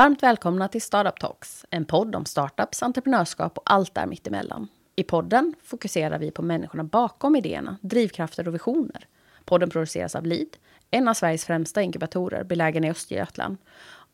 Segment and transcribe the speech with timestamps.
[0.00, 4.68] Varmt välkomna till Startup Talks, en podd om startups, entreprenörskap och allt där mittemellan.
[4.96, 9.06] I podden fokuserar vi på människorna bakom idéerna, drivkrafter och visioner.
[9.44, 10.56] Podden produceras av Lead,
[10.90, 13.56] en av Sveriges främsta inkubatorer belägen i Östergötland.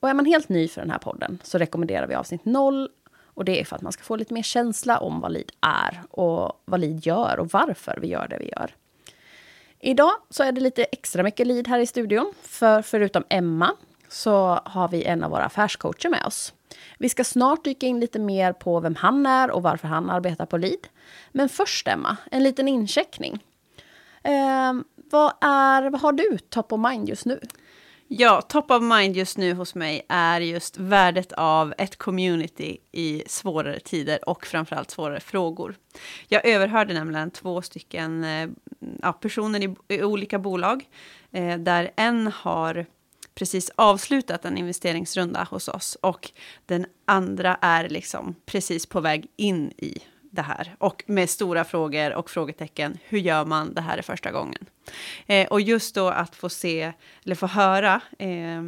[0.00, 2.88] Och är man helt ny för den här podden så rekommenderar vi avsnitt 0
[3.24, 6.02] och det är för att man ska få lite mer känsla om vad Lead är
[6.10, 8.74] och vad Lead gör och varför vi gör det vi gör.
[9.80, 13.76] Idag så är det lite extra mycket Lead här i studion, för förutom Emma
[14.08, 16.52] så har vi en av våra affärscoacher med oss.
[16.98, 20.46] Vi ska snart dyka in lite mer på vem han är och varför han arbetar
[20.46, 20.88] på Lead.
[21.32, 23.44] Men först, Emma, en liten incheckning.
[24.22, 24.72] Eh,
[25.10, 27.40] vad, är, vad har du top of mind just nu?
[28.08, 33.22] Ja, top of mind just nu hos mig är just värdet av ett community i
[33.26, 35.76] svårare tider och framförallt svårare frågor.
[36.28, 38.48] Jag överhörde nämligen två stycken eh,
[39.02, 40.88] ja, personer i, i, olika bolag
[41.32, 42.86] eh, där en har
[43.36, 46.30] precis avslutat en investeringsrunda hos oss och
[46.66, 49.98] den andra är liksom precis på väg in i
[50.30, 52.98] det här och med stora frågor och frågetecken.
[53.04, 54.66] Hur gör man det här är första gången?
[55.26, 56.92] Eh, och just då att få se
[57.24, 58.62] eller få höra eh,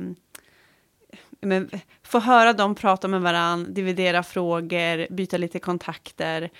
[1.40, 1.70] men,
[2.02, 6.50] få höra dem prata med varann, dividera frågor, byta lite kontakter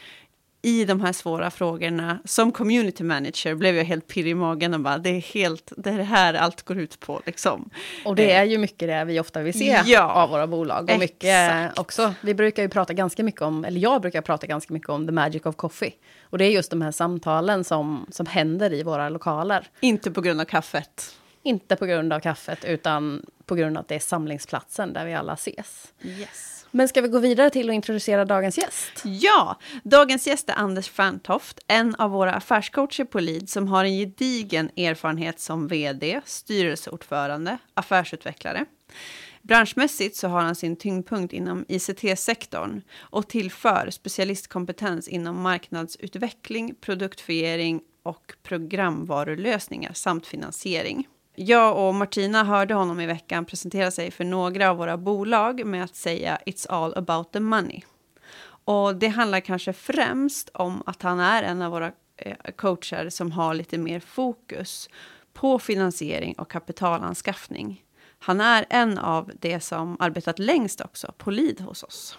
[0.62, 2.18] i de här svåra frågorna.
[2.24, 5.90] Som community manager blev jag helt pirrig i magen och bara, det är helt, det
[5.90, 7.70] är det här allt går ut på liksom.
[8.04, 10.90] Och det är ju mycket det vi ofta vill se ja, av våra bolag.
[10.90, 14.72] Och mycket också, vi brukar ju prata ganska mycket om, eller jag brukar prata ganska
[14.72, 15.94] mycket om the magic of coffee.
[16.22, 19.66] Och det är just de här samtalen som, som händer i våra lokaler.
[19.80, 21.14] Inte på grund av kaffet.
[21.42, 25.14] Inte på grund av kaffet, utan på grund av att det är samlingsplatsen där vi
[25.14, 25.92] alla ses.
[26.02, 26.57] Yes.
[26.70, 29.02] Men ska vi gå vidare till att introducera dagens gäst?
[29.04, 33.98] Ja, dagens gäst är Anders Fantoft, en av våra affärscoacher på Lead som har en
[33.98, 38.64] gedigen erfarenhet som vd, styrelseordförande, affärsutvecklare.
[39.42, 48.32] Branschmässigt så har han sin tyngdpunkt inom ICT-sektorn och tillför specialistkompetens inom marknadsutveckling, produktfiering och
[48.42, 51.06] programvarulösningar samt finansiering
[51.38, 55.84] jag och Martina hörde honom i veckan presentera sig för några av våra bolag med
[55.84, 57.82] att säga It's all about the money.
[58.64, 63.32] Och det handlar kanske främst om att han är en av våra eh, coacher som
[63.32, 64.88] har lite mer fokus
[65.32, 67.84] på finansiering och kapitalanskaffning.
[68.18, 72.18] Han är en av de som arbetat längst också på LID hos oss.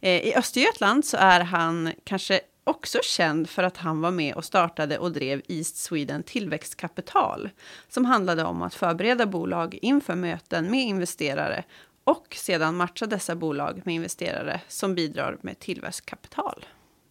[0.00, 4.44] Eh, I Östergötland så är han kanske också känd för att han var med och
[4.44, 7.50] startade och drev East Sweden Tillväxtkapital,
[7.88, 11.64] som handlade om att förbereda bolag inför möten med investerare
[12.04, 16.66] och sedan matcha dessa bolag med investerare som bidrar med tillväxtkapital.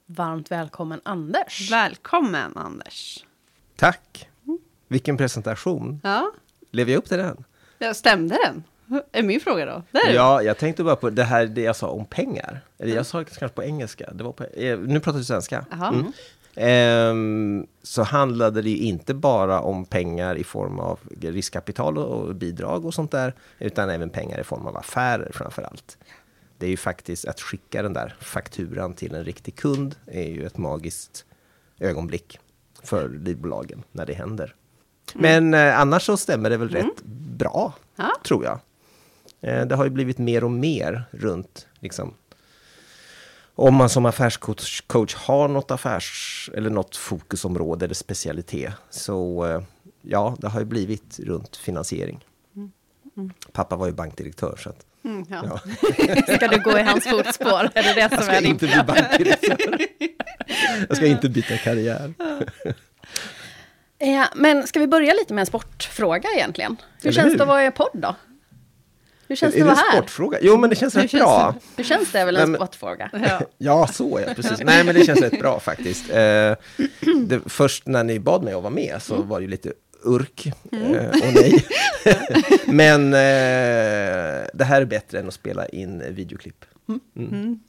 [0.06, 1.72] Varmt välkommen Anders!
[1.72, 3.25] Välkommen Anders!
[3.75, 4.30] Tack!
[4.88, 6.00] Vilken presentation!
[6.03, 6.31] Ja.
[6.72, 7.44] Lever jag upp till den?
[7.78, 8.64] Ja, stämde den?
[9.11, 9.83] är min fråga då.
[9.91, 10.13] Där.
[10.13, 12.61] Ja, jag tänkte bara på det här det jag sa om pengar.
[12.77, 13.05] Eller jag mm.
[13.05, 14.09] sa det kanske på engelska.
[14.13, 15.66] Det var på, eh, nu pratar vi svenska.
[15.71, 16.11] Mm.
[16.55, 22.85] Ehm, så handlade det ju inte bara om pengar i form av riskkapital och bidrag
[22.85, 23.33] och sånt där.
[23.59, 25.97] Utan även pengar i form av affärer framför allt.
[26.57, 30.45] Det är ju faktiskt att skicka den där fakturan till en riktig kund är ju
[30.45, 31.25] ett magiskt
[31.79, 32.39] ögonblick
[32.83, 34.55] för livbolagen när det händer.
[35.16, 35.51] Mm.
[35.51, 36.88] Men eh, annars så stämmer det väl mm.
[36.88, 37.03] rätt
[37.38, 38.11] bra, ja.
[38.25, 38.59] tror jag.
[39.43, 42.13] Eh, det har ju blivit mer och mer runt, liksom,
[43.55, 48.73] om man som affärscoach coach har något affärs eller något fokusområde eller specialitet.
[48.89, 49.61] Så eh,
[50.01, 52.25] ja, det har ju blivit runt finansiering.
[52.55, 52.71] Mm.
[53.17, 53.31] Mm.
[53.51, 55.43] Pappa var ju bankdirektör så att, mm, ja.
[55.46, 56.35] Ja.
[56.35, 57.69] Ska du gå i hans fotspår?
[57.73, 59.87] Är det det som jag ska är inte bli bankdirektör.
[60.87, 62.13] Jag ska inte byta karriär.
[63.97, 66.78] Ja, men ska vi börja lite med en sportfråga egentligen?
[67.01, 67.37] Hur Eller känns hur?
[67.37, 68.16] det att vara i podd då?
[69.34, 69.97] Hur känns är det att vara här?
[69.97, 70.38] sportfråga?
[70.41, 71.56] Jo, men det känns rätt känns bra.
[71.59, 71.78] Det?
[71.78, 73.09] Hur känns det är väl en sportfråga?
[73.14, 73.41] Ja.
[73.58, 74.59] ja, så ja, precis.
[74.64, 76.09] Nej, men det känns rätt bra faktiskt.
[76.09, 76.16] Eh,
[77.26, 79.28] det, först när ni bad mig att vara med så mm.
[79.28, 80.96] var det ju lite urk mm.
[80.96, 81.66] eh, och nej.
[82.66, 86.66] men eh, det här är bättre än att spela in videoklipp.
[86.90, 87.02] Mm.
[87.16, 87.59] mm.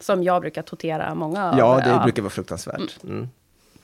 [0.00, 1.58] Som jag brukar totera många av.
[1.58, 3.04] Ja, det brukar vara fruktansvärt.
[3.04, 3.16] Mm.
[3.16, 3.28] Mm.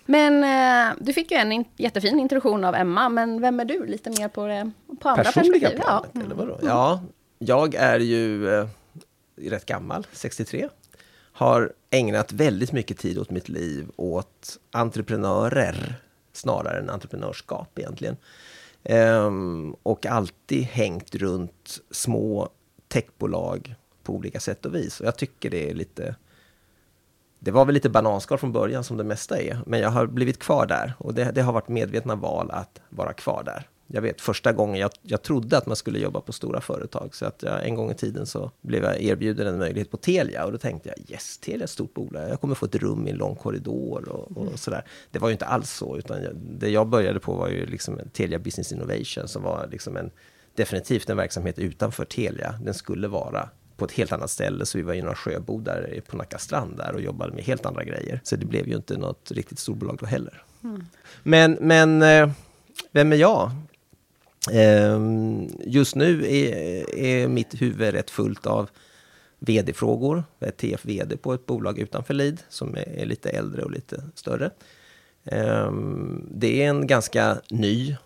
[0.06, 3.87] Men eh, du fick ju en in, jättefin introduktion av Emma, men vem är du?
[3.87, 5.83] Lite mer på, det, på andra Personliga perspektiv.
[5.85, 6.21] Planet, ja.
[6.21, 6.59] eller vadå?
[6.62, 7.00] Ja,
[7.38, 8.69] jag är ju eh,
[9.37, 10.69] rätt gammal, 63.
[11.33, 15.94] Har ägnat väldigt mycket tid åt mitt liv åt entreprenörer
[16.33, 18.17] snarare än entreprenörskap egentligen.
[18.85, 22.49] Ehm, och alltid hängt runt små
[22.88, 25.00] techbolag på olika sätt och vis.
[25.00, 26.17] Och jag tycker det är lite...
[27.38, 30.38] Det var väl lite bananskal från början som det mesta är, men jag har blivit
[30.38, 30.94] kvar där.
[30.99, 34.81] Och det, det har varit medvetna val att vara kvar där jag vet första gången
[34.81, 37.15] jag, jag trodde att man skulle jobba på stora företag.
[37.15, 40.44] Så att jag, en gång i tiden så blev jag erbjuden en möjlighet på Telia.
[40.44, 42.31] Och då tänkte jag yes, Telia är ett stort bolag.
[42.31, 44.56] Jag kommer få ett rum i en lång korridor och, och mm.
[44.56, 44.85] sådär.
[45.11, 45.99] Det var ju inte alls så.
[45.99, 49.97] Utan jag, det jag började på var ju liksom Telia Business Innovation som var liksom
[49.97, 50.11] en,
[50.55, 52.55] definitivt en verksamhet utanför Telia.
[52.62, 54.67] Den skulle vara på ett helt annat ställe.
[54.67, 57.85] Så vi var i några sjöbodar på Nacka strand där och jobbade med helt andra
[57.85, 58.21] grejer.
[58.25, 60.43] Så det blev ju inte något riktigt storbolag då heller.
[60.65, 60.87] Mm.
[61.23, 62.31] Men, men eh,
[62.93, 63.50] vem är jag?
[64.52, 68.70] Ehm, just nu är, är mitt huvud rätt fullt av
[69.38, 70.25] vd-frågor.
[70.38, 74.50] Jag är TF-vd på ett bolag utanför Lid som är lite äldre och lite större.
[75.25, 77.96] Ehm, det är en ganska ny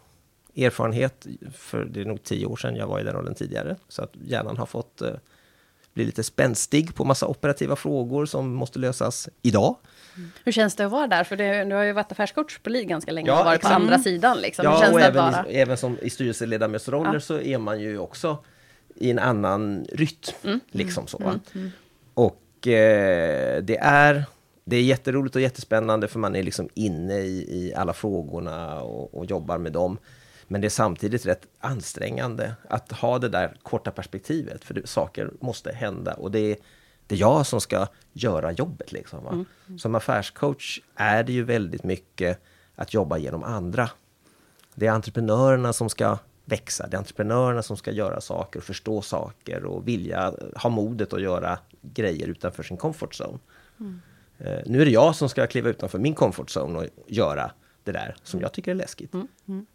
[0.57, 3.77] erfarenhet, för det är nog tio år sedan jag var i den rollen tidigare.
[3.89, 5.15] Så att hjärnan har fått eh,
[5.91, 9.77] eh, bli lite spänstig på massa operativa frågor som måste lösas idag.
[10.17, 10.31] Mm.
[10.45, 11.25] Hur känns det att vara där?
[11.25, 13.99] För du har ju varit affärscoach på LID ganska länge ja, och varit på andra
[13.99, 14.39] sidan.
[14.41, 14.65] Liksom.
[14.65, 15.49] Ja, Hur känns och det även, att vara?
[15.49, 17.21] I, även som i styrelseledamötsroller ja.
[17.21, 18.39] så är man ju också
[18.95, 20.35] i en annan rytm.
[20.45, 20.61] Mm.
[20.71, 21.19] Liksom så.
[21.19, 21.41] Mm.
[21.55, 21.71] mm.
[22.15, 24.25] Och eh, det är
[24.65, 29.15] det är jätteroligt och jättespännande för man är liksom inne i, i alla frågorna och,
[29.15, 29.99] och jobbar med dem.
[30.53, 35.31] Men det är samtidigt rätt ansträngande att ha det där korta perspektivet, för det, saker
[35.41, 36.57] måste hända och det är,
[37.07, 38.93] det är jag som ska göra jobbet.
[38.93, 39.79] Liksom, mm.
[39.79, 42.41] Som affärscoach är det ju väldigt mycket
[42.75, 43.91] att jobba genom andra.
[44.75, 49.65] Det är entreprenörerna som ska växa, det är entreprenörerna som ska göra saker, förstå saker
[49.65, 53.39] och vilja ha modet att göra grejer utanför sin comfort zone.
[53.81, 54.01] Mm.
[54.41, 57.51] Uh, nu är det jag som ska kliva utanför min comfort zone och göra
[57.85, 59.15] det där som jag tycker är läskigt.
[59.15, 59.67] Mm.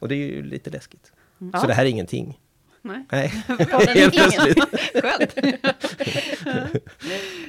[0.00, 1.12] Och det är ju lite läskigt.
[1.40, 1.60] Mm.
[1.60, 2.38] Så det här är ingenting.
[2.82, 3.06] Nej.
[3.12, 3.28] Nej.
[3.88, 4.58] Helt plötsligt.
[5.02, 5.36] Skönt.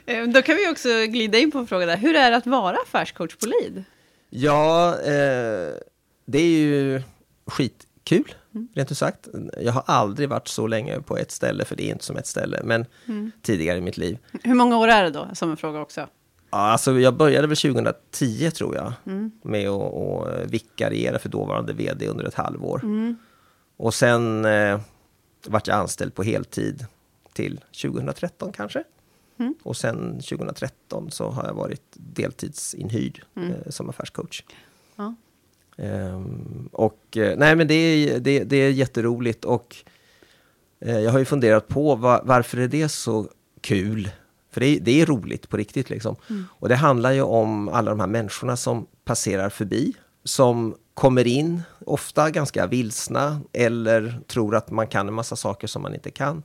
[0.05, 1.97] Eh, då kan vi också glida in på en fråga där.
[1.97, 3.83] Hur är det att vara affärscoach på LID?
[4.29, 5.69] Ja, eh,
[6.25, 7.01] det är ju
[7.45, 8.67] skitkul, mm.
[8.73, 9.27] rent ut sagt.
[9.61, 12.27] Jag har aldrig varit så länge på ett ställe, för det är inte som ett
[12.27, 13.31] ställe, men mm.
[13.41, 14.17] tidigare i mitt liv.
[14.43, 16.07] Hur många år är det då, som en fråga också?
[16.53, 18.93] Alltså jag började väl 2010 tror jag.
[19.05, 19.31] Mm.
[19.41, 22.79] Med att, att vikariera för dåvarande vd under ett halvår.
[22.83, 23.17] Mm.
[23.77, 24.79] Och sen eh,
[25.47, 26.85] vart jag anställd på heltid
[27.33, 28.83] till 2013 kanske.
[29.39, 29.55] Mm.
[29.63, 33.51] Och sen 2013 så har jag varit deltidsinhyrd mm.
[33.51, 34.43] eh, som affärscoach.
[34.95, 35.15] Ja.
[35.77, 39.75] Ehm, och eh, nej men det är, det, det är jätteroligt och
[40.79, 43.29] eh, jag har ju funderat på var, varför är det så
[43.61, 44.09] kul
[44.51, 45.89] för det är, det är roligt på riktigt.
[45.89, 46.15] Liksom.
[46.29, 46.45] Mm.
[46.51, 49.93] Och det handlar ju om alla de här människorna som passerar förbi.
[50.23, 55.81] Som kommer in, ofta ganska vilsna eller tror att man kan en massa saker som
[55.81, 56.43] man inte kan.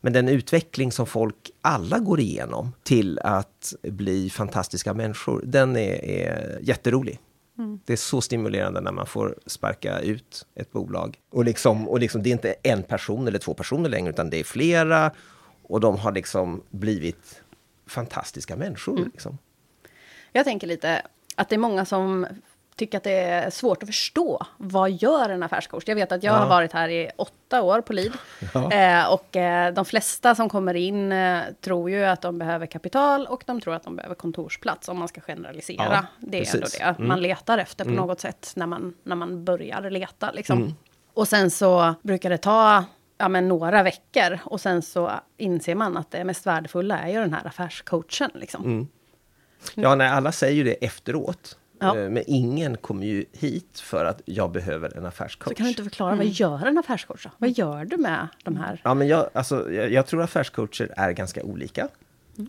[0.00, 6.04] Men den utveckling som folk alla går igenom till att bli fantastiska människor, den är,
[6.04, 7.18] är jätterolig.
[7.58, 7.80] Mm.
[7.84, 11.18] Det är så stimulerande när man får sparka ut ett bolag.
[11.30, 14.40] Och, liksom, och liksom, det är inte en person eller två personer längre, utan det
[14.40, 15.10] är flera.
[15.62, 17.42] Och de har liksom blivit
[17.88, 18.96] fantastiska människor.
[18.98, 19.10] Mm.
[19.12, 19.38] Liksom.
[20.32, 21.02] Jag tänker lite
[21.34, 22.26] att det är många som
[22.78, 24.46] tycker att det är svårt att förstå.
[24.56, 25.84] Vad gör en affärscoach?
[25.86, 26.38] Jag vet att jag ja.
[26.38, 28.12] har varit här i åtta år på LID.
[28.54, 28.72] Ja.
[28.72, 33.26] Eh, och eh, de flesta som kommer in eh, tror ju att de behöver kapital
[33.26, 34.88] och de tror att de behöver kontorsplats.
[34.88, 35.88] Om man ska generalisera.
[35.90, 37.08] Ja, det är ändå det mm.
[37.08, 38.06] man letar efter på mm.
[38.06, 40.30] något sätt när man, när man börjar leta.
[40.30, 40.58] Liksom.
[40.58, 40.74] Mm.
[41.14, 42.84] Och sen så brukar det ta
[43.18, 44.38] ja, men några veckor.
[44.44, 48.30] Och sen så inser man att det mest värdefulla är ju den här affärscoachen.
[48.34, 48.64] Liksom.
[48.64, 48.86] Mm.
[49.74, 51.58] Ja, nej, alla säger ju det efteråt.
[51.80, 51.98] Ja.
[51.98, 55.48] Eh, men ingen kommer ju hit för att jag behöver en affärscoach.
[55.48, 56.26] Så kan du inte förklara, mm.
[56.26, 57.30] vad gör en affärscoach då?
[57.38, 58.80] Vad gör du med de här?
[58.84, 61.88] Ja, men jag, alltså, jag, jag tror affärscoacher är ganska olika.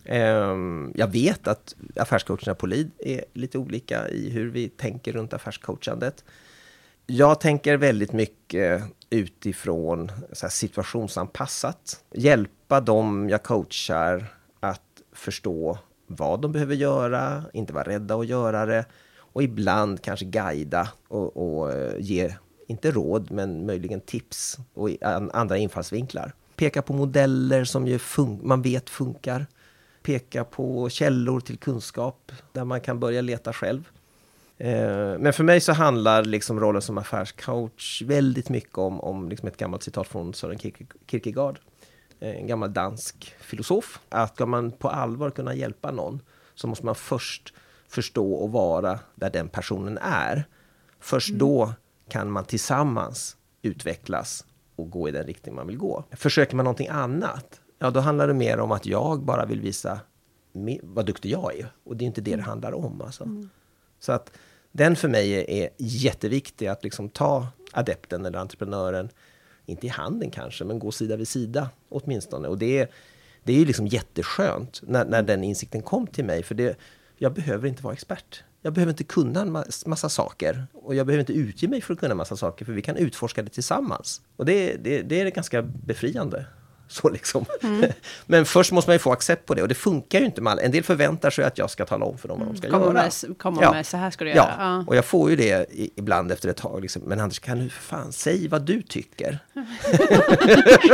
[0.06, 0.94] Mm.
[0.96, 6.24] Jag vet att affärscoacherna på LID är lite olika i hur vi tänker runt affärscoachandet.
[7.12, 12.04] Jag tänker väldigt mycket utifrån så situationsanpassat.
[12.12, 14.26] Hjälpa dem jag coachar
[14.60, 18.86] att förstå vad de behöver göra, inte vara rädda att göra det
[19.18, 22.36] och ibland kanske guida och, och eh, ge,
[22.68, 24.90] inte råd, men möjligen tips och
[25.34, 26.34] andra infallsvinklar.
[26.56, 28.00] Peka på modeller som ju
[28.42, 29.46] man vet funkar.
[30.04, 33.90] Peka på källor till kunskap där man kan börja leta själv.
[34.60, 39.48] Eh, men för mig så handlar liksom rollen som affärscoach väldigt mycket om, om liksom
[39.48, 40.60] ett gammalt citat från Sören
[41.08, 41.60] Kierkegaard.
[42.20, 44.00] Eh, en gammal dansk filosof.
[44.10, 46.22] Att ska man på allvar kunna hjälpa någon
[46.56, 47.54] så måste man först
[47.88, 50.48] förstå och vara där den personen är.
[51.00, 51.40] Först mm.
[51.40, 51.74] då
[52.10, 56.04] kan man tillsammans utvecklas och gå i den riktning man vill gå.
[56.12, 60.00] Försöker man någonting annat, ja då handlar det mer om att jag bara vill visa
[60.84, 61.74] vad duktig jag är.
[61.84, 62.46] Och det är inte det det mm.
[62.46, 63.02] handlar om.
[63.02, 63.24] Alltså.
[63.24, 63.50] Mm.
[64.00, 64.32] Så att
[64.72, 69.10] den för mig är, är jätteviktig, att liksom ta adepten eller entreprenören,
[69.66, 72.48] inte i handen kanske, men gå sida vid sida åtminstone.
[72.48, 72.90] Och det är,
[73.44, 76.78] det är ju liksom jätteskönt när, när den insikten kom till mig, för det,
[77.18, 78.44] jag behöver inte vara expert.
[78.62, 79.52] Jag behöver inte kunna en
[79.86, 80.68] massa saker.
[80.74, 82.98] Och jag behöver inte utge mig för att kunna en massa saker, för vi kan
[82.98, 84.22] utforska det tillsammans.
[84.36, 86.46] Och det, det, det är ganska befriande.
[86.92, 87.46] Så liksom.
[87.64, 87.92] Mm.
[88.26, 90.52] Men först måste man ju få accept på det och det funkar ju inte med
[90.52, 90.62] alla.
[90.62, 92.86] En del förväntar sig att jag ska tala om för dem vad de ska komma
[92.86, 92.94] göra.
[93.28, 93.72] Med, komma ja.
[93.72, 94.56] med, så här ska du göra.
[94.60, 94.84] Ja.
[94.88, 95.66] och jag får ju det
[95.96, 96.82] ibland efter ett tag.
[96.82, 97.02] Liksom.
[97.06, 99.40] Men Anders, kan du för fan säga vad du tycker?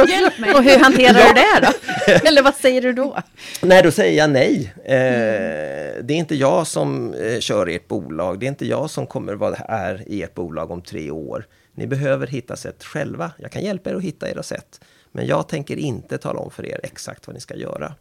[0.07, 0.53] Hjälp mig!
[0.53, 1.27] Och hur hanterar ja.
[1.27, 2.27] du det då?
[2.27, 3.17] Eller vad säger du då?
[3.61, 4.73] Nej, då säger jag nej.
[4.85, 6.07] Eh, mm.
[6.07, 8.39] Det är inte jag som eh, kör ert bolag.
[8.39, 11.45] Det är inte jag som kommer vara här i ert bolag om tre år.
[11.73, 13.31] Ni behöver hitta sätt själva.
[13.37, 14.79] Jag kan hjälpa er att hitta era sätt.
[15.15, 17.95] Men jag tänker inte tala om för er exakt vad ni ska göra.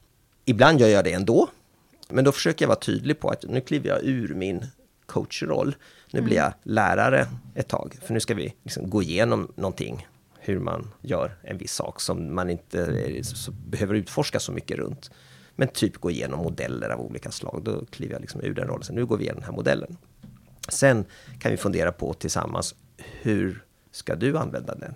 [0.44, 1.48] Ibland gör jag det ändå.
[2.08, 4.66] Men då försöker jag vara tydlig på att nu kliver jag ur min
[5.06, 5.76] coachroll.
[6.10, 7.98] Nu blir jag lärare ett tag.
[8.02, 10.08] För nu ska vi liksom gå igenom någonting.
[10.38, 13.12] Hur man gör en viss sak som man inte
[13.66, 15.10] behöver utforska så mycket runt.
[15.56, 17.62] Men typ gå igenom modeller av olika slag.
[17.64, 18.84] Då kliver jag liksom ur den rollen.
[18.84, 19.96] Så nu går vi igenom den här modellen.
[20.68, 21.04] Sen
[21.38, 24.94] kan vi fundera på tillsammans, hur ska du använda den?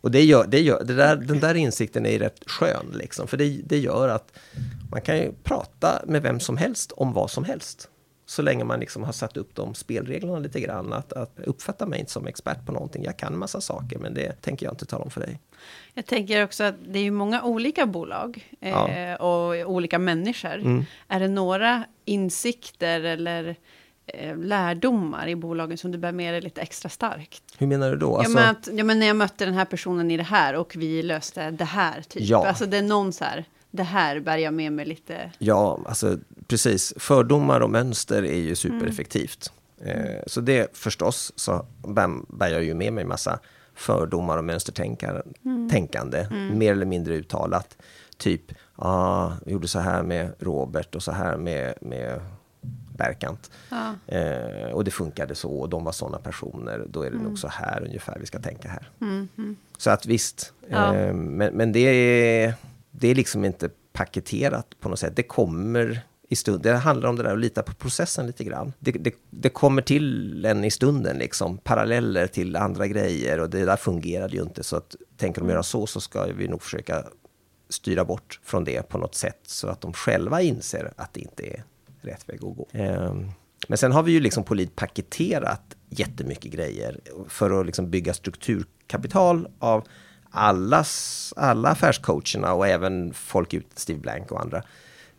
[0.00, 3.36] Och det gör, det gör, det där, den där insikten är rätt skön, liksom, för
[3.36, 4.38] det, det gör att
[4.90, 7.88] man kan ju prata med vem som helst om vad som helst.
[8.26, 10.92] Så länge man liksom har satt upp de spelreglerna lite grann.
[10.92, 13.04] Att, att uppfatta mig inte som expert på någonting.
[13.04, 15.40] Jag kan massa saker, men det tänker jag inte tala om för dig.
[15.94, 19.16] Jag tänker också att det är många olika bolag eh, ja.
[19.16, 20.54] och olika människor.
[20.54, 20.84] Mm.
[21.08, 23.56] Är det några insikter eller Eh,
[24.36, 27.42] lärdomar i bolagen som du bär med dig lite extra starkt?
[27.58, 28.16] Hur menar du då?
[28.16, 28.32] Alltså...
[28.32, 30.76] Ja, men att, ja, men när jag mötte den här personen i det här och
[30.76, 32.02] vi löste det här.
[32.02, 32.22] Typ.
[32.22, 32.46] Ja.
[32.48, 35.30] Alltså det är någon så här, det här bär jag med mig lite.
[35.38, 36.94] Ja, alltså precis.
[36.96, 39.52] Fördomar och mönster är ju supereffektivt.
[39.84, 40.06] Mm.
[40.06, 41.66] Eh, så det förstås så
[42.28, 43.38] bär jag ju med mig massa
[43.74, 45.70] fördomar och mönstertänkande, mm.
[46.30, 46.58] mm.
[46.58, 47.76] mer eller mindre uttalat.
[48.16, 48.42] Typ,
[48.76, 52.20] ah, jag gjorde så här med Robert och så här med, med
[53.00, 53.50] Berkant.
[53.68, 53.94] Ja.
[54.16, 56.86] Eh, och det funkade så, och de var sådana personer.
[56.88, 57.28] Då är det mm.
[57.28, 58.90] nog så här ungefär vi ska tänka här.
[59.00, 59.28] Mm.
[59.38, 59.56] Mm.
[59.78, 60.94] Så att visst, ja.
[60.94, 62.54] eh, men, men det, är,
[62.90, 65.16] det är liksom inte paketerat på något sätt.
[65.16, 66.62] Det kommer i stund.
[66.62, 68.72] Det handlar om det där att lita på processen lite grann.
[68.78, 73.64] Det, det, det, kommer till en i stunden, liksom, paralleller till andra grejer och det
[73.64, 74.62] där fungerade ju inte.
[74.62, 75.52] Så att tänker de mm.
[75.52, 77.04] göra så, så ska vi nog försöka
[77.68, 81.46] styra bort från det på något sätt så att de själva inser att det inte
[81.46, 81.64] är
[82.00, 82.68] rätt väg att gå.
[82.72, 83.30] Ehm,
[83.68, 89.48] men sen har vi ju liksom polit paketerat jättemycket grejer för att liksom bygga strukturkapital
[89.58, 89.88] av
[90.30, 94.62] allas, alla affärscoacherna och även folk ut, Steve Blank och andra,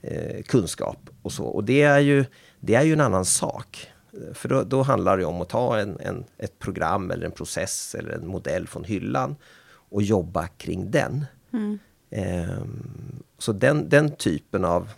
[0.01, 1.45] eh, kunskap och så.
[1.45, 2.25] Och det är ju,
[2.59, 3.87] det är ju en annan sak.
[4.33, 7.95] För då, då handlar det om att ta en, en, ett program eller en process
[7.95, 9.35] eller en modell från hyllan
[9.73, 11.25] och jobba kring den.
[11.53, 11.79] Mm.
[12.09, 14.89] Um, så den, den typen av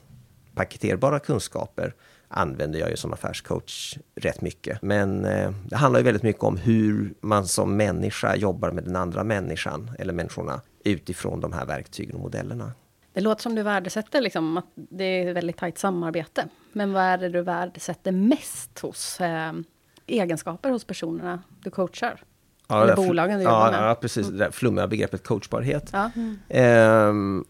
[0.55, 1.93] paketerbara kunskaper
[2.27, 4.81] använder jag ju som affärscoach rätt mycket.
[4.81, 8.95] Men eh, det handlar ju väldigt mycket om hur man som människa jobbar med den
[8.95, 12.71] andra människan eller människorna utifrån de här verktygen och modellerna.
[13.13, 16.47] Det låter som du värdesätter liksom att det är väldigt tajt samarbete.
[16.71, 19.53] Men vad är det du värdesätter mest hos eh,
[20.07, 22.23] egenskaper hos personerna du coachar?
[22.67, 23.89] Ja, Eller bolagen du jobbar med?
[23.89, 24.27] Ja, precis.
[24.27, 25.89] Det där flummiga begreppet coachbarhet.
[25.93, 26.11] Ja.
[26.15, 26.37] Mm.
[26.49, 27.43] Eh,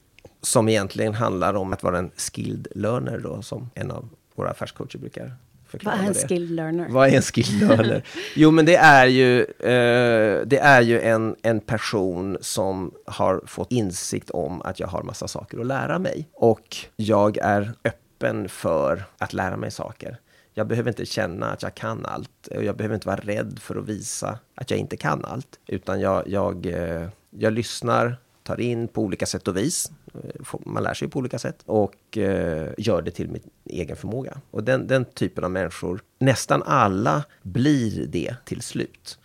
[0.44, 4.98] som egentligen handlar om att vara en skilled learner då, som en av våra affärscoacher
[4.98, 5.34] brukar
[5.68, 5.96] förklara.
[5.96, 6.28] Vad är en det.
[6.28, 6.88] skilled learner?
[6.90, 8.04] Vad är en skilled learner?
[8.36, 13.72] jo, men det är ju, eh, det är ju en, en person som har fått
[13.72, 16.28] insikt om att jag har massa saker att lära mig.
[16.34, 20.18] Och jag är öppen för att lära mig saker.
[20.54, 22.48] Jag behöver inte känna att jag kan allt.
[22.62, 25.60] Jag behöver inte vara rädd för att visa att jag inte kan allt.
[25.68, 29.92] Utan jag, jag, eh, jag lyssnar, tar in på olika sätt och vis.
[30.14, 34.42] Eh, man lär sig på olika sätt och eh, gör det till min egen förmåga.
[34.52, 39.20] Och den, den typen av människor, nästan alla blir det till slut.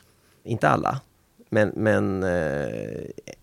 [0.45, 1.01] Inte alla,
[1.51, 2.31] men, men eh,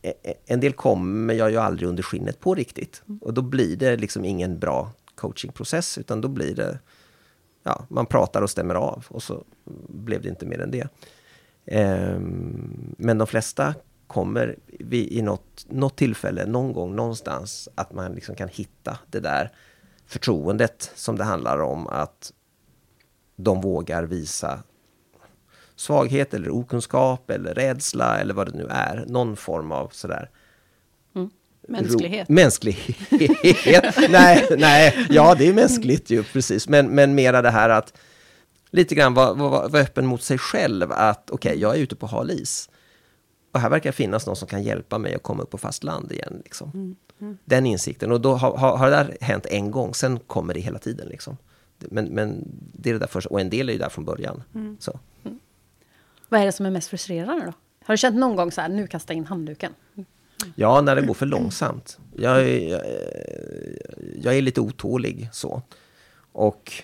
[0.02, 3.04] e, e, en del kommer jag ju aldrig under skinnet på riktigt.
[3.22, 6.80] Och då blir det liksom ingen bra coachingprocess, utan då blir det...
[7.64, 9.44] Ja, man pratar och stämmer av och så
[9.88, 10.88] blev det inte mer än det.
[11.66, 13.76] Ehm, men de flesta
[14.08, 19.20] kommer vi i något, något tillfälle, någon gång, någonstans, att man liksom kan hitta det
[19.20, 19.52] där
[20.06, 22.34] förtroendet som det handlar om att
[23.36, 24.64] de vågar visa
[25.76, 29.06] svaghet eller okunskap eller rädsla eller vad det nu är.
[29.08, 30.30] Någon form av sådär
[31.16, 31.30] mm.
[31.68, 32.30] Mänsklighet.
[32.30, 33.96] Mänsklighet.
[34.10, 36.70] nej, nej, ja det är mänskligt ju precis.
[36.70, 37.94] Men, men mera det här att
[38.70, 40.92] lite grann vara var, var öppen mot sig själv.
[40.92, 42.70] Att okej, okay, jag är ute på hal is.
[43.56, 46.12] Och här verkar finnas någon som kan hjälpa mig att komma upp på fast land
[46.12, 46.42] igen.
[46.44, 46.72] Liksom.
[46.74, 46.96] Mm.
[47.22, 47.38] Mm.
[47.46, 48.12] Den insikten.
[48.12, 51.08] Och då har, har, har, det där hänt en gång, sen kommer det hela tiden.
[51.08, 51.38] Liksom.
[51.80, 52.44] Men, men
[52.74, 54.44] det är det där första, och en del är ju där från början.
[54.56, 54.78] Mm.
[54.80, 55.00] Så.
[55.24, 55.40] Mm.
[56.30, 57.54] Vad är det som är mest frustrerande då?
[57.86, 59.72] Har du känt någon gång så här, nu kasta in handduken?
[60.56, 62.00] Ja, när det går för långsamt.
[62.16, 62.82] Jag är, jag,
[64.22, 65.62] jag är lite otålig så.
[66.32, 66.84] Och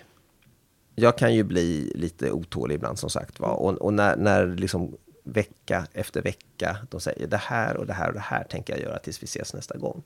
[0.95, 3.53] jag kan ju bli lite otålig ibland som sagt var.
[3.53, 8.07] Och, och, när, när liksom vecka efter vecka de säger det här och det här
[8.07, 10.03] och det här tänker jag göra tills vi ses nästa gång.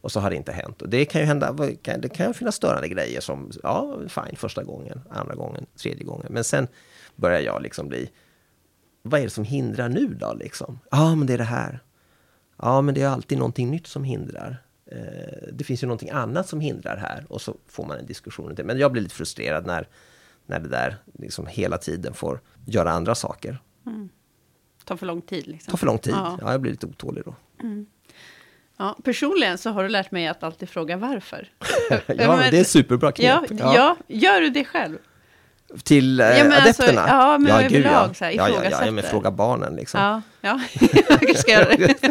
[0.00, 0.82] Och så har det inte hänt.
[0.82, 1.52] Och det kan ju hända,
[1.98, 6.26] det kan finnas störande grejer som, ja, fine, första gången, andra gången, tredje gången.
[6.30, 6.68] Men sen
[7.16, 8.10] börjar jag liksom bli,
[9.02, 10.78] vad är det som hindrar nu då liksom?
[10.90, 11.80] Ja, men det är det här.
[12.56, 14.62] Ja, men det är alltid någonting nytt som hindrar.
[14.90, 18.56] Eh, det finns ju någonting annat som hindrar här och så får man en diskussion.
[18.64, 19.88] Men jag blir lite frustrerad när,
[20.46, 23.58] när det där liksom hela tiden får göra andra saker.
[24.86, 25.46] Tar för lång tid.
[25.46, 25.70] Liksom.
[25.70, 26.14] Tar för lång tid.
[26.14, 26.38] Ja.
[26.40, 27.34] ja jag blir lite otålig då.
[27.62, 27.86] Mm.
[28.78, 31.48] Ja, personligen så har du lärt mig att alltid fråga varför.
[32.06, 33.26] ja, men, det är superbra knep.
[33.26, 33.74] Ja, ja.
[33.74, 34.98] ja, gör du det själv?
[35.82, 37.00] Till eh, ja, alltså, adepterna?
[37.00, 38.14] Alltså, ja, men ja, överlag ja.
[38.14, 40.00] så här, ja, ja, ja, men fråga barnen liksom.
[40.00, 40.60] Ja, ja.
[41.20, 42.04] jag ska göra det.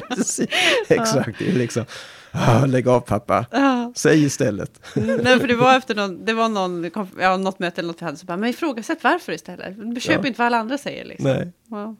[0.89, 1.85] Exakt, det är liksom.
[2.31, 3.45] Ah, lägg av pappa,
[3.95, 4.81] säg istället.
[4.95, 8.05] Nej, för det var efter någon, det var någon, ja, något möte eller något vi
[8.05, 10.03] hade, så bara, men ifrågasätt varför istället.
[10.03, 10.27] Köp ja.
[10.27, 11.29] inte vad alla andra säger liksom.
[11.29, 11.51] Nej.
[11.67, 11.95] Wow.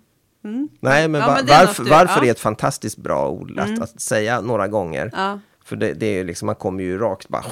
[0.45, 0.69] Mm.
[0.79, 2.27] Nej, men, ja, men varför, du, varför ja.
[2.27, 3.81] är ett fantastiskt bra ord att, mm.
[3.81, 5.09] att säga några gånger.
[5.13, 5.39] Ja.
[5.63, 7.45] För det, det, är liksom, man kommer ju rakt bara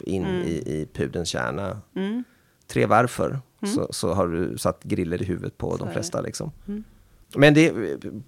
[0.00, 0.42] in mm.
[0.42, 1.80] i, i pudens kärna.
[1.96, 2.24] Mm.
[2.66, 3.26] Tre varför,
[3.62, 3.74] mm.
[3.74, 6.20] så, så har du satt griller i huvudet på så de flesta.
[6.20, 6.52] Liksom.
[6.68, 6.84] Mm.
[7.34, 7.72] Men det,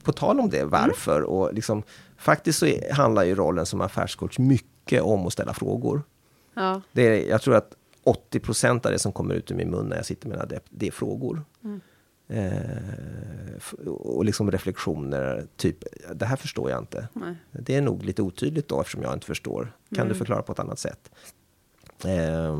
[0.02, 1.82] på tal om det, varför, och liksom,
[2.16, 6.02] faktiskt så handlar ju rollen som affärscoach mycket om att ställa frågor.
[6.92, 9.86] Det är, jag tror att 80 procent av det som kommer ut ur min mun
[9.86, 11.44] när jag sitter med en adept, det är frågor.
[11.64, 11.80] Mm.
[12.30, 15.78] Eh, och liksom reflektioner, typ,
[16.14, 17.08] det här förstår jag inte.
[17.12, 17.34] Nej.
[17.52, 19.72] Det är nog lite otydligt då, eftersom jag inte förstår.
[19.88, 20.08] Kan mm.
[20.08, 21.10] du förklara på ett annat sätt?
[22.04, 22.56] Eh,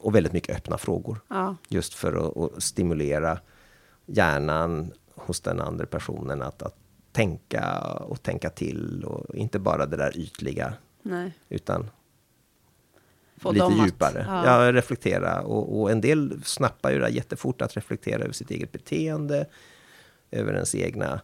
[0.00, 1.20] och väldigt mycket öppna frågor.
[1.28, 1.56] Ja.
[1.68, 3.38] Just för att, att, stimulera
[4.06, 6.76] hjärnan hos den andra personen att, att
[7.12, 9.04] tänka och tänka till.
[9.04, 10.74] Och inte bara det där ytliga.
[11.02, 11.32] Nej.
[11.48, 11.90] Utan
[13.40, 14.20] Få lite djupare.
[14.20, 14.64] Att, ja.
[14.64, 14.72] ja.
[14.72, 15.42] reflektera.
[15.42, 19.46] Och, och, en del snappar ju det jättefort att reflektera över sitt eget beteende.
[20.30, 21.20] Över ens egna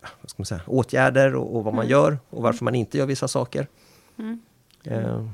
[0.00, 1.90] vad ska man säga, åtgärder och, och vad man mm.
[1.90, 3.66] gör och varför man inte gör vissa saker.
[4.18, 4.40] Mm.
[4.86, 5.30] Uh.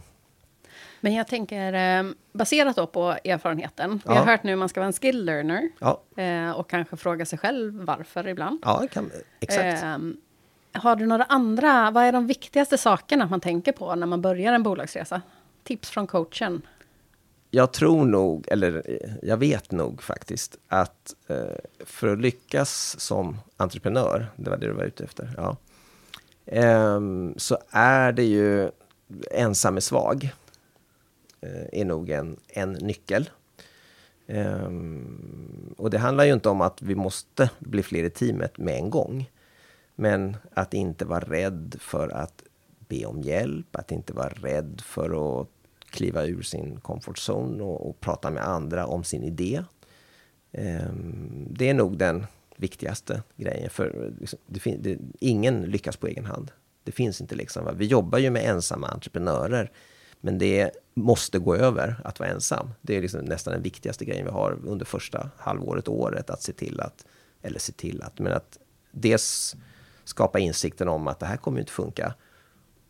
[1.00, 3.90] Men jag tänker, eh, baserat då på erfarenheten.
[3.92, 4.14] Vi ja.
[4.14, 5.70] har hört nu att man ska vara en skill learner.
[5.78, 6.02] Ja.
[6.22, 8.60] Eh, och kanske fråga sig själv varför ibland.
[8.62, 9.84] Ja, kan, exakt.
[10.74, 14.52] Har du några andra, vad är de viktigaste sakerna man tänker på när man börjar
[14.52, 15.22] en bolagsresa?
[15.62, 16.62] Tips från coachen?
[17.50, 21.36] Jag tror nog, eller jag vet nog faktiskt, att eh,
[21.84, 25.56] för att lyckas som entreprenör, det var det du var ute efter, ja,
[26.46, 28.70] ehm, så är det ju
[29.30, 30.34] ensam är svag.
[31.40, 33.30] Eh, är nog en, en nyckel.
[34.26, 38.74] Um, och det handlar ju inte om att vi måste bli fler i teamet med
[38.74, 39.30] en gång.
[39.94, 42.42] Men att inte vara rädd för att
[42.88, 45.48] be om hjälp, att inte vara rädd för att
[45.90, 49.64] kliva ur sin comfort zone och, och prata med andra om sin idé.
[50.52, 52.26] Ehm, det är nog den
[52.56, 53.70] viktigaste grejen.
[53.70, 56.50] För liksom, det det, ingen lyckas på egen hand.
[56.84, 57.64] Det finns inte liksom.
[57.64, 57.72] Va?
[57.72, 59.72] Vi jobbar ju med ensamma entreprenörer.
[60.20, 62.70] Men det måste gå över att vara ensam.
[62.80, 66.30] Det är liksom nästan den viktigaste grejen vi har under första halvåret, året.
[66.30, 67.06] Att se till att,
[67.42, 68.58] eller se till att, men att
[68.90, 69.56] dels
[70.04, 72.14] skapa insikten om att det här kommer inte funka.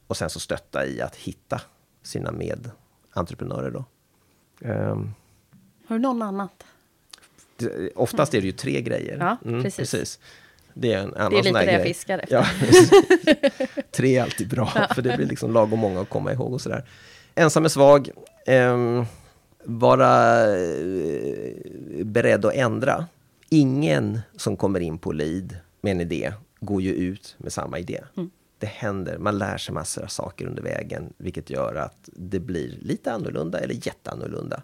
[0.07, 1.61] Och sen så stötta i att hitta
[2.03, 3.85] sina medentreprenörer då.
[4.68, 5.14] Um,
[5.87, 6.64] har du någon annat?
[7.57, 9.18] Det, oftast är det ju tre grejer.
[9.18, 9.90] Ja, mm, precis.
[9.90, 10.18] precis.
[10.74, 12.37] Det är en annan Det är lite det jag fiskar efter.
[12.37, 12.46] Ja,
[13.90, 14.94] tre är alltid bra, ja.
[14.94, 16.85] för det blir liksom lagom många att komma ihåg och sådär.
[17.35, 18.11] Ensam är svag.
[18.46, 19.07] Um,
[19.64, 23.07] vara uh, beredd att ändra.
[23.48, 26.33] Ingen som kommer in på lead med en idé
[26.64, 28.00] går ju ut med samma idé.
[28.16, 28.31] Mm.
[28.59, 32.79] Det händer, man lär sig massor av saker under vägen, vilket gör att det blir
[32.81, 34.62] lite annorlunda eller jätteannorlunda.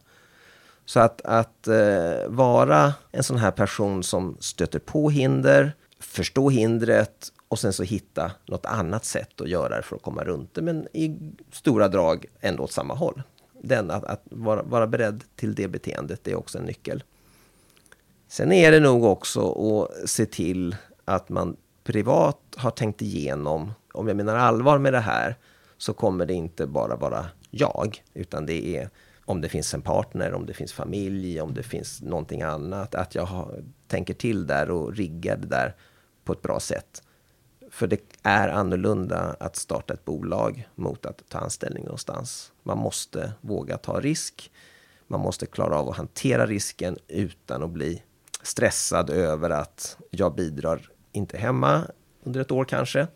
[0.84, 7.32] Så att, att uh, vara en sån här person som stöter på hinder, förstå hindret
[7.48, 10.62] och sen så hitta något annat sätt att göra det för att komma runt det,
[10.62, 11.18] men i
[11.52, 13.22] stora drag ändå åt samma håll.
[13.62, 17.02] Den, att, att vara, vara beredd till det beteendet, det är också en nyckel.
[18.28, 21.56] Sen är det nog också att se till att man
[21.92, 25.36] privat har tänkt igenom, om jag menar allvar med det här,
[25.78, 28.90] så kommer det inte bara vara jag, utan det är
[29.24, 32.94] om det finns en partner, om det finns familj, om det finns någonting annat.
[32.94, 35.76] Att jag har, tänker till där och riggar det där
[36.24, 37.02] på ett bra sätt.
[37.70, 42.52] För det är annorlunda att starta ett bolag mot att ta anställning någonstans.
[42.62, 44.50] Man måste våga ta risk.
[45.06, 48.02] Man måste klara av att hantera risken utan att bli
[48.42, 51.84] stressad över att jag bidrar inte hemma
[52.22, 53.06] under ett år kanske.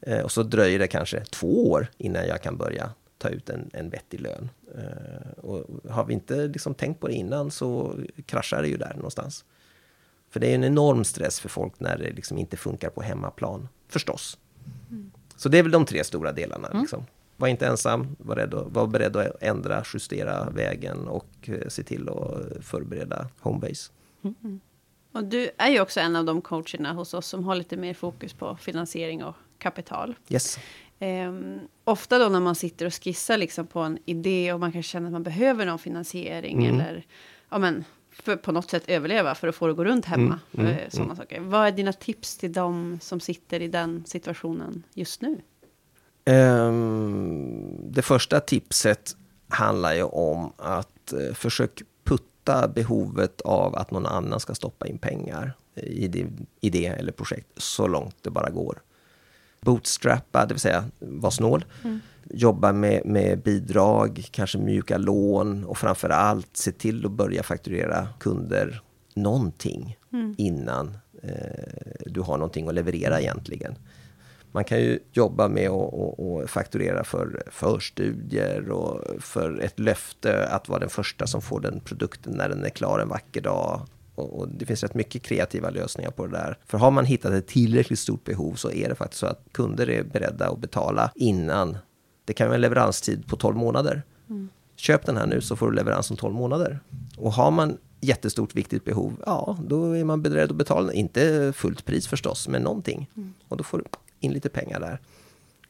[0.00, 3.70] Eh, och så dröjer det kanske två år innan jag kan börja ta ut en,
[3.72, 4.50] en vettig lön.
[4.74, 8.94] Eh, och har vi inte liksom tänkt på det innan så kraschar det ju där
[8.94, 9.44] någonstans.
[10.30, 13.68] För det är en enorm stress för folk när det liksom inte funkar på hemmaplan,
[13.88, 14.38] förstås.
[14.90, 15.10] Mm.
[15.36, 16.68] Så det är väl de tre stora delarna.
[16.68, 16.80] Mm.
[16.80, 17.06] Liksom.
[17.36, 22.08] Var inte ensam, var, rädd, var beredd att ändra, justera vägen och eh, se till
[22.08, 23.92] att förbereda homebase.
[24.22, 24.60] Mm.
[25.12, 27.94] Och du är ju också en av de coacherna hos oss som har lite mer
[27.94, 30.14] fokus på finansiering och kapital.
[30.28, 30.58] Yes.
[30.98, 34.82] Um, ofta då när man sitter och skissar liksom på en idé och man kan
[34.82, 36.80] känna att man behöver någon finansiering mm.
[36.80, 37.06] eller
[37.48, 40.40] ja, men, för på något sätt överleva för att få det att gå runt hemma.
[40.52, 40.66] Mm.
[40.66, 40.90] Mm.
[40.90, 41.16] Sådana mm.
[41.16, 41.40] saker.
[41.40, 45.40] Vad är dina tips till dem som sitter i den situationen just nu?
[46.26, 49.16] Um, det första tipset
[49.48, 51.82] handlar ju om att uh, försök
[52.50, 56.26] putta behovet av att någon annan ska stoppa in pengar i det,
[56.60, 58.82] i det eller projekt så långt det bara går
[59.60, 61.64] bootstrappa, det vill säga vara snål.
[61.84, 62.00] Mm.
[62.30, 68.08] Jobba med, med bidrag, kanske mjuka lån och framför allt se till att börja fakturera
[68.20, 68.82] kunder
[69.14, 70.34] någonting mm.
[70.38, 73.74] innan eh, du har någonting att leverera egentligen.
[74.52, 80.78] Man kan ju jobba med att fakturera för förstudier och för ett löfte att vara
[80.78, 84.66] den första som får den produkten när den är klar en vacker dag och, det
[84.66, 86.58] finns rätt mycket kreativa lösningar på det där.
[86.66, 89.90] För har man hittat ett tillräckligt stort behov så är det faktiskt så att kunder
[89.90, 91.78] är beredda att betala innan.
[92.24, 94.02] Det kan vara en leveranstid på 12 månader.
[94.28, 94.48] Mm.
[94.76, 96.80] Köp den här nu så får du leverans om 12 månader.
[97.16, 101.84] Och har man jättestort viktigt behov, ja då är man beredd att betala, inte fullt
[101.84, 103.10] pris förstås, men någonting.
[103.16, 103.34] Mm.
[103.48, 103.84] Och då får du
[104.20, 105.00] in lite pengar där.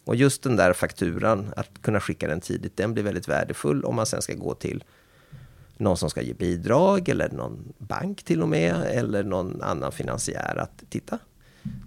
[0.04, 3.96] Och just den där fakturan, att kunna skicka den tidigt, den blir väldigt värdefull om
[3.96, 4.84] man sen ska gå till
[5.76, 10.56] någon som ska ge bidrag eller någon bank till och med eller någon annan finansiär
[10.56, 11.18] att titta.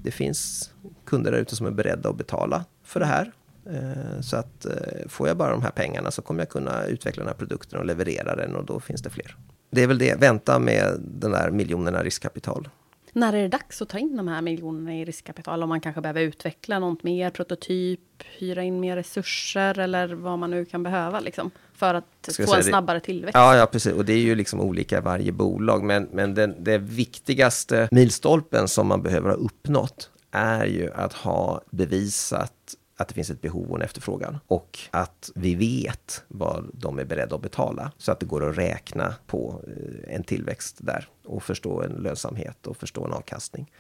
[0.04, 0.72] Det finns
[1.06, 3.32] kunder där ute som är beredda att betala för det här.
[3.66, 7.24] Eh, så att eh, får jag bara de här pengarna så kommer jag kunna utveckla
[7.24, 9.36] den här produkten och leverera den och då finns det fler.
[9.72, 12.70] Det är väl det, vänta med den där miljonerna riskkapital.
[13.14, 15.64] När är det dags att ta in de här miljonerna i riskkapital?
[15.64, 18.00] Om man kanske behöver utveckla något mer, prototyp,
[18.38, 22.64] hyra in mer resurser eller vad man nu kan behöva liksom, för att få en
[22.64, 23.36] snabbare tillväxt.
[23.36, 23.94] Ja, ja, precis.
[23.94, 25.84] Och det är ju liksom olika i varje bolag.
[25.84, 31.62] Men, men den, det viktigaste milstolpen som man behöver ha uppnått är ju att ha
[31.72, 32.54] bevisat
[32.98, 37.06] att det finns ett behov och en efterfrågan och att vi vet vad de är
[37.06, 41.44] beredda att betala så att det går att räkna på eh, en tillväxt där och
[41.44, 43.72] förstå en lönsamhet och förstå en avkastning.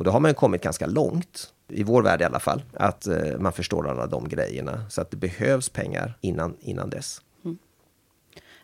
[0.00, 3.38] Och då har man kommit ganska långt, i vår värld i alla fall, att eh,
[3.38, 7.22] man förstår alla de grejerna så att det behövs pengar innan, innan dess.
[7.44, 7.58] Mm.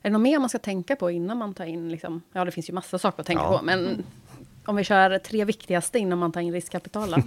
[0.02, 2.50] Är det något mer man ska tänka på innan man tar in, liksom, ja det
[2.50, 3.58] finns ju massa saker att tänka ja.
[3.58, 4.04] på, men
[4.66, 7.12] om vi kör tre viktigaste innan man tar in riskkapital?
[7.14, 7.20] eh,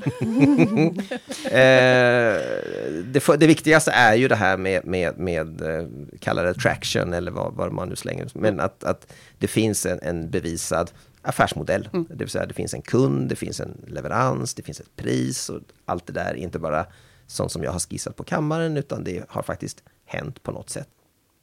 [3.03, 5.87] det, det, viktigaste är ju det här med, med, med eh,
[6.19, 8.27] kalla det traction eller vad, vad man nu slänger.
[8.33, 11.89] Men att, att det finns en, en bevisad affärsmodell.
[11.93, 12.05] Mm.
[12.09, 15.49] Det vill säga det finns en kund, det finns en leverans, det finns ett pris
[15.49, 16.85] och allt det där är inte bara
[17.27, 20.87] sånt som jag har skissat på kammaren utan det har faktiskt hänt på något sätt.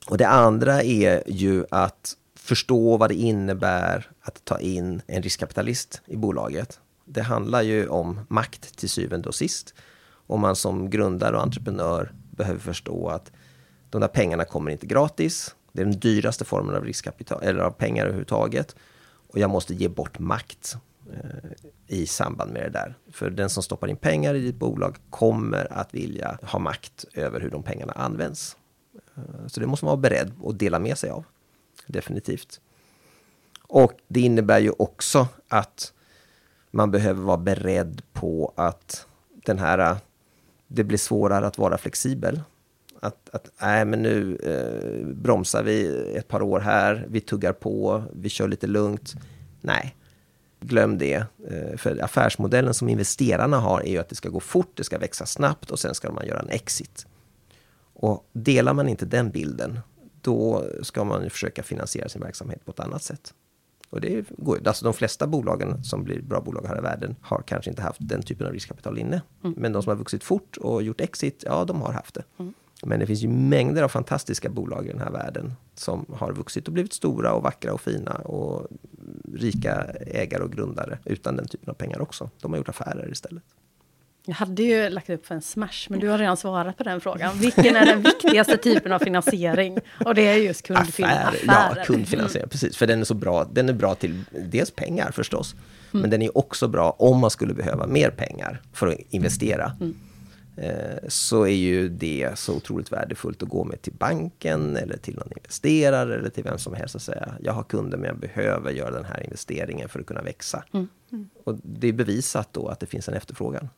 [0.07, 6.03] Och det andra är ju att förstå vad det innebär att ta in en riskkapitalist
[6.07, 6.81] i bolaget.
[7.05, 9.75] Det handlar ju om makt till syvende och sist.
[10.29, 13.33] Och man som grundare och entreprenör behöver förstå att
[13.91, 15.55] de där pengarna kommer inte gratis.
[15.73, 18.77] Det är den dyraste formen av riskkapital, eller av pengar överhuvudtaget.
[19.29, 20.77] Och jag måste ge bort makt
[21.13, 21.51] eh,
[21.87, 22.95] i samband med det där.
[23.13, 27.41] För den som stoppar in pengar i ditt bolag kommer att vilja ha makt över
[27.41, 28.57] hur de pengarna används.
[29.17, 31.25] Eh, så det måste man vara beredd att dela med sig av
[31.87, 32.61] definitivt.
[33.62, 35.92] Och det innebär ju också att
[36.70, 39.07] man behöver vara beredd på att
[39.46, 39.96] den här, äh,
[40.66, 42.40] det blir svårare att vara flexibel.
[43.01, 48.03] Att, att nej, men nu eh, bromsar vi ett par år här, vi tuggar på,
[48.12, 49.14] vi kör lite lugnt.
[49.61, 49.96] Nej,
[50.61, 51.25] glöm det.
[51.51, 54.99] Eh, för affärsmodellen som investerarna har är ju att det ska gå fort, det ska
[54.99, 57.07] växa snabbt och sen ska man göra en exit.
[57.94, 59.81] Och delar man inte den bilden,
[60.27, 63.35] då ska man försöka finansiera sin verksamhet på ett annat sätt.
[63.91, 67.43] Och det går Alltså de flesta bolagen som blir bra bolag här i världen har
[67.47, 69.23] kanske inte haft den typen av riskkapital inne.
[69.45, 69.55] Mm.
[69.59, 72.25] Men de som har vuxit fort och gjort exit, ja de har haft det.
[72.39, 72.55] Mm.
[72.83, 76.67] Men det finns ju mängder av fantastiska bolag i den här världen som har vuxit
[76.67, 78.67] och blivit stora och vackra och fina och
[79.35, 79.75] rika
[80.07, 82.31] ägare och grundare utan den typen av pengar också.
[82.41, 83.45] De har gjort affärer istället.
[84.29, 87.01] Jag hade ju lagt upp för en smash, men du har redan svarat på den
[87.01, 87.39] frågan.
[87.39, 89.79] Vilken är den viktigaste typen av finansiering?
[90.05, 91.51] Och det är just kundfinansiering.
[91.51, 92.51] Affär, ja, kundfinansiering, mm.
[92.51, 92.77] precis.
[92.77, 93.45] För den är så bra.
[93.45, 96.01] Den är bra till dels pengar förstås, mm.
[96.01, 99.73] men den är också bra om man skulle behöva mer pengar för att investera.
[99.81, 99.95] Mm.
[100.57, 105.15] Eh, så är ju det så otroligt värdefullt att gå med till banken eller till
[105.15, 108.71] någon investerare eller till vem som helst och säga jag har kunder men jag behöver
[108.71, 110.65] göra den här investeringen för att kunna växa.
[110.73, 110.89] Mm.
[111.12, 111.29] Mm.
[111.45, 113.69] Och det är bevisat då att det finns en efterfrågan.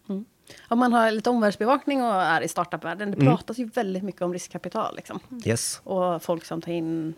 [0.48, 0.60] Mm.
[0.68, 3.36] Om man har lite omvärldsbevakning och är i startupvärlden, det mm.
[3.36, 4.96] pratas ju väldigt mycket om riskkapital.
[4.96, 5.20] Liksom.
[5.44, 5.80] Yes.
[5.84, 7.14] Och folk som tar in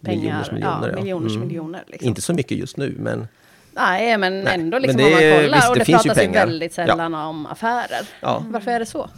[0.00, 0.20] pengar.
[0.20, 0.88] Miljoners miljoner.
[0.88, 1.48] Ja, miljoners mm.
[1.48, 2.08] miljoner liksom.
[2.08, 3.28] Inte så mycket just nu, men
[3.74, 5.56] Nej, men Nej, ändå liksom men det, om man kollar.
[5.56, 7.26] Visst, och det, det pratas ju, ju väldigt sällan ja.
[7.26, 8.08] om affärer.
[8.20, 8.44] Ja.
[8.48, 9.10] Varför är det så?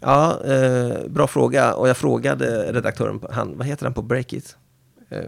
[0.00, 1.74] Ja, eh, bra fråga.
[1.74, 4.56] Och jag frågade redaktören, han, vad heter han på Breakit?
[5.08, 5.18] Eh,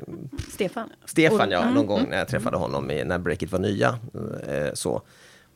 [0.53, 0.89] Stefan.
[1.05, 1.63] Stefan, ja.
[1.63, 1.75] Mm.
[1.75, 3.99] Någon gång när jag träffade honom i, när Breakit var nya.
[4.49, 5.03] Eh, så.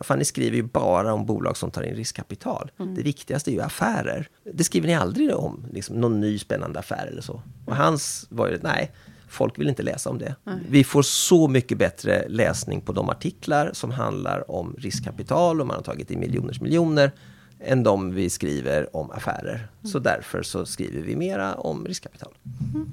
[0.02, 2.70] Fan, ni skriver ju bara om bolag som tar in riskkapital.
[2.78, 2.94] Mm.
[2.94, 4.28] Det viktigaste är ju affärer.
[4.52, 7.42] Det skriver ni aldrig om, liksom, någon ny spännande affär eller så.
[7.66, 8.90] Och hans var ju, nej,
[9.28, 10.36] folk vill inte läsa om det.
[10.44, 10.58] Nej.
[10.68, 15.76] Vi får så mycket bättre läsning på de artiklar som handlar om riskkapital och man
[15.76, 17.12] har tagit in miljoners miljoner
[17.60, 19.54] än de vi skriver om affärer.
[19.54, 19.92] Mm.
[19.92, 22.32] Så därför så skriver vi mera om riskkapital.
[22.74, 22.92] Mm.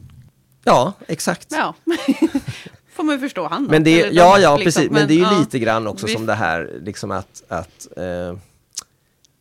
[0.64, 1.48] Ja, exakt.
[1.52, 1.76] Ja.
[3.00, 3.72] får man ju förstå han då.
[3.72, 4.64] Men det, är, ja, ja, liksom.
[4.64, 4.92] precis.
[4.92, 6.14] Men, men, det är ju ja, lite grann också vi...
[6.14, 8.38] som det här, liksom att, att eh,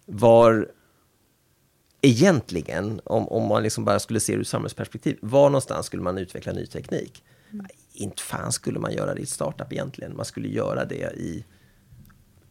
[0.06, 0.68] var
[2.02, 6.18] egentligen, om, om man liksom bara skulle se det ur samhällsperspektiv, var någonstans skulle man
[6.18, 7.24] utveckla ny teknik?
[7.52, 7.66] Mm.
[7.92, 10.16] Inte fan skulle man göra det i ett startup egentligen.
[10.16, 11.44] Man skulle göra det i...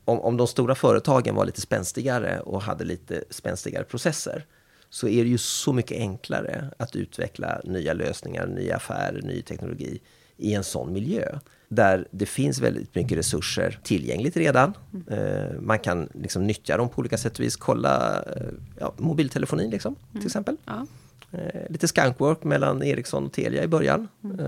[0.05, 4.45] Om, om de stora företagen var lite spänstigare och hade lite spänstigare processer,
[4.89, 10.01] så är det ju så mycket enklare att utveckla nya lösningar, nya affärer, ny teknologi
[10.37, 11.39] i en sån miljö.
[11.69, 14.73] Där det finns väldigt mycket resurser tillgängligt redan.
[15.07, 15.65] Mm.
[15.65, 17.55] man kan liksom nyttja dem på olika sätt och vis.
[17.55, 18.41] Kolla eh,
[18.79, 20.21] ja, mobiltelefonin liksom, mm.
[20.21, 20.57] till exempel.
[20.65, 20.87] Ja.
[21.31, 24.07] Eh, lite skunkwork mellan Ericsson och Telia i början.
[24.23, 24.39] Mm.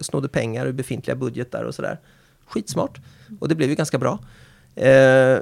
[0.00, 1.98] snodde pengar ur befintliga budgetar och sådär.
[2.46, 3.00] Skitsmart.
[3.40, 4.18] Och det blev ju ganska bra.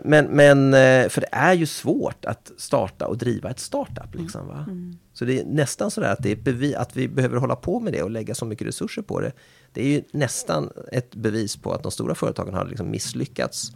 [0.02, 0.72] Men, men,
[1.10, 4.14] för det är ju svårt att starta och driva ett startup.
[4.14, 4.64] Liksom, va?
[4.68, 4.98] Mm.
[5.12, 8.02] Så det är nästan sådär att, det är att vi behöver hålla på med det
[8.02, 9.32] och lägga så mycket resurser på det
[9.72, 13.72] det är ju nästan ett bevis på att de stora företagen har liksom misslyckats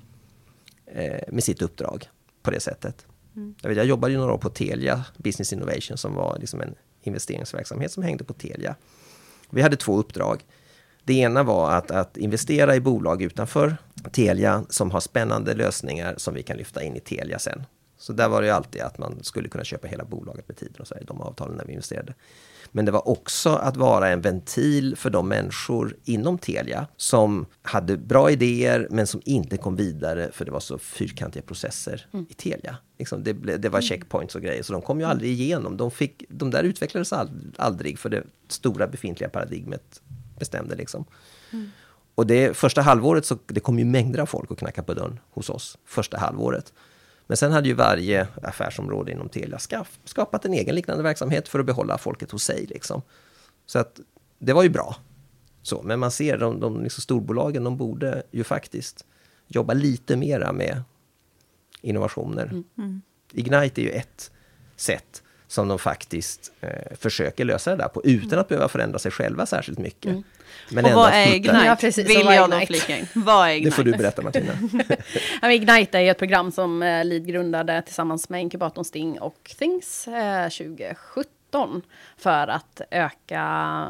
[0.86, 2.08] eh, med sitt uppdrag
[2.42, 3.06] på det sättet.
[3.36, 3.54] Mm.
[3.62, 6.74] Jag, vet, jag jobbade ju några år på Telia Business Innovation som var liksom en
[7.02, 8.76] investeringsverksamhet som hängde på Telia.
[9.50, 10.44] Vi hade två uppdrag.
[11.04, 13.76] Det ena var att, att, investera i bolag utanför
[14.12, 17.64] Telia som har spännande lösningar som vi kan lyfta in i Telia sen.
[17.98, 20.76] Så där var det ju alltid att man skulle kunna köpa hela bolaget med tiden
[20.80, 22.14] och så i de avtalen när vi investerade.
[22.70, 27.96] Men det var också att vara en ventil för de människor inom Telia som hade
[27.96, 32.26] bra idéer men som inte kom vidare för det var så fyrkantiga processer mm.
[32.30, 32.76] i Telia.
[32.98, 33.82] Liksom det, det, var mm.
[33.82, 35.76] checkpoints och grejer så de kom ju aldrig igenom.
[35.76, 37.12] De, fick, de där utvecklades
[37.56, 40.00] aldrig för det stora befintliga paradigmet
[40.42, 41.04] bestämde liksom.
[41.52, 41.70] Mm.
[42.14, 45.20] Och det första halvåret så det kom ju mängder av folk och knackade på dörren
[45.30, 46.72] hos oss första halvåret.
[47.26, 49.58] Men sen hade ju varje affärsområde inom Telia
[50.04, 52.66] skapat en egen liknande verksamhet för att behålla folket hos sig.
[52.66, 53.02] Liksom.
[53.66, 54.00] Så att
[54.38, 54.96] det var ju bra.
[55.62, 59.04] Så, men man ser de, de liksom storbolagen, de borde ju faktiskt
[59.46, 60.82] jobba lite mera med
[61.80, 62.46] innovationer.
[62.46, 62.64] Mm.
[62.78, 63.02] Mm.
[63.32, 64.30] Ignite är ju ett
[64.76, 65.21] sätt
[65.52, 69.46] som de faktiskt eh, försöker lösa det där på utan att behöva förändra sig själva
[69.46, 70.10] särskilt mycket.
[70.10, 70.22] Mm.
[70.70, 71.62] Men och vad är Ignite?
[71.66, 73.06] Ja, precis, Vill jag då flika in.
[73.14, 73.70] Vad är Ignite?
[73.70, 74.52] Det får du berätta Martina.
[75.52, 80.48] Ignite är ett program som eh, Lead grundade tillsammans med inkubatorn Sting och Things eh,
[80.48, 81.82] 2017
[82.16, 83.42] för att öka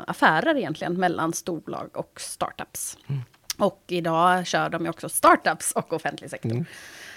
[0.06, 2.98] affärer egentligen mellan storbolag och startups.
[3.08, 3.22] Mm.
[3.58, 6.64] Och idag kör de ju också startups och offentlig sektor.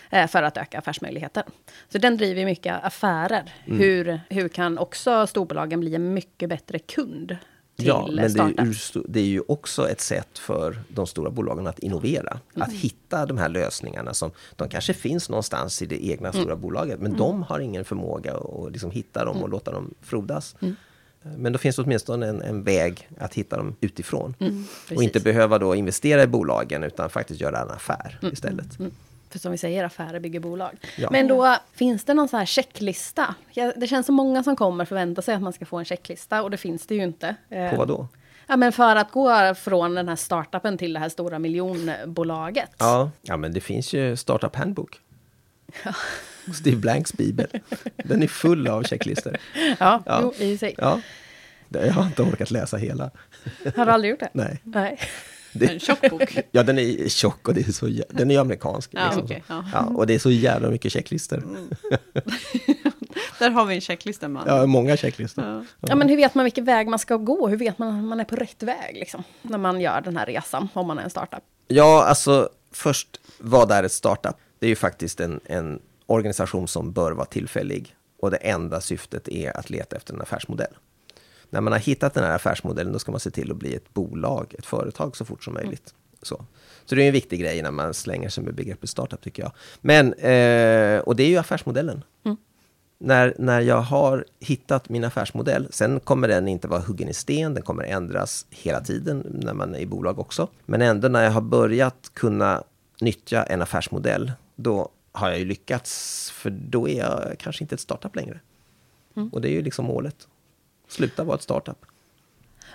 [0.10, 0.24] Mm.
[0.24, 1.44] Eh, för att öka affärsmöjligheter.
[1.90, 3.54] Så den driver mycket affärer.
[3.66, 3.80] Mm.
[3.80, 7.38] Hur, hur kan också storbolagen bli en mycket bättre kund
[7.76, 11.68] ja, men det är, ju, det är, ju, också ett sätt för de stora bolagen
[11.68, 12.40] att innovera.
[12.56, 12.68] Mm.
[12.68, 16.42] Att hitta de här lösningarna som de kanske finns någonstans i det egna mm.
[16.42, 17.00] stora bolaget.
[17.00, 17.18] Men mm.
[17.18, 19.52] de har ingen förmåga att liksom hitta dem och mm.
[19.52, 20.56] låta dem frodas.
[20.62, 20.76] Mm.
[21.38, 24.36] Men då finns det åtminstone en, en väg att hitta dem utifrån.
[24.96, 28.78] och inte behöva då investera i bolagen utan faktiskt göra en affär istället.
[29.36, 30.78] För som vi säger, affärer bygger bolag.
[30.98, 31.10] Ja.
[31.12, 33.36] Men då, finns det någon så här checklista?
[33.76, 36.52] Det känns som många som kommer förväntar sig att man ska få en checklista och
[36.52, 37.36] det finns det ju inte.
[37.50, 38.08] Eh, På vad då?
[38.48, 42.72] Ja, men för att gå från den här startupen till det här stora miljonbolaget.
[42.78, 45.00] Ja, ja men det finns ju Startup Handbook.
[45.86, 45.94] Ja.
[46.54, 47.48] Steve Blanks bibel.
[47.96, 49.38] Den är full av checklistor.
[49.80, 50.20] Ja, ja.
[50.22, 50.76] Jo, i sig.
[50.78, 51.02] Ja.
[51.70, 53.12] Jag har inte orkat läsa hela.
[53.76, 54.30] Har du aldrig gjort det?
[54.34, 54.62] Nej.
[54.64, 55.00] Nej.
[55.60, 56.38] Det, en tjock bok.
[56.52, 58.90] Ja, den är tjock och det är så, den är amerikansk.
[58.94, 59.24] Ja, liksom.
[59.24, 59.66] okay, ja.
[59.74, 61.38] ja, och det är så jävla mycket checklistor.
[61.38, 61.70] Mm.
[63.40, 64.44] Där har vi en checklista man.
[64.48, 65.46] Ja, många checklistor.
[65.46, 65.64] Ja.
[65.80, 67.48] Ja, men hur vet man vilken väg man ska gå?
[67.48, 70.26] Hur vet man om man är på rätt väg liksom, när man gör den här
[70.26, 71.44] resan, om man är en startup?
[71.68, 74.36] Ja, alltså först, vad är ett startup?
[74.60, 79.28] Det är ju faktiskt en, en organisation som bör vara tillfällig och det enda syftet
[79.28, 80.74] är att leta efter en affärsmodell.
[81.50, 83.94] När man har hittat den här affärsmodellen, då ska man se till att bli ett
[83.94, 85.94] bolag, ett företag så fort som möjligt.
[86.22, 86.46] Så.
[86.86, 89.52] Så det är en viktig grej när man slänger sig med begreppet startup tycker jag.
[89.82, 92.04] Men, eh, och det är ju affärsmodellen.
[92.24, 92.38] Mm.
[92.98, 97.54] När, när jag har hittat min affärsmodell, sen kommer den inte vara huggen i sten,
[97.54, 100.48] den kommer ändras hela tiden när man är i bolag också.
[100.66, 102.64] Men ändå när jag har börjat kunna
[103.02, 107.82] nyttja en affärsmodell, då har jag ju lyckats, för då är jag kanske inte ett
[107.82, 108.40] startup längre.
[109.16, 109.30] Mm.
[109.30, 110.28] Och det är ju liksom målet.
[110.96, 111.86] Sluta vara ett startup.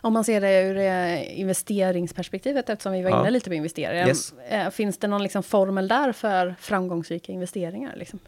[0.02, 3.20] Om man ser det ur eh, investeringsperspektivet, eftersom vi var Ja.
[3.20, 4.08] inne lite på investeringar.
[4.08, 4.32] Yes.
[4.32, 7.96] eh, Finns det någon liksom formel där för framgångsrika investeringar?
[7.96, 8.18] Liksom?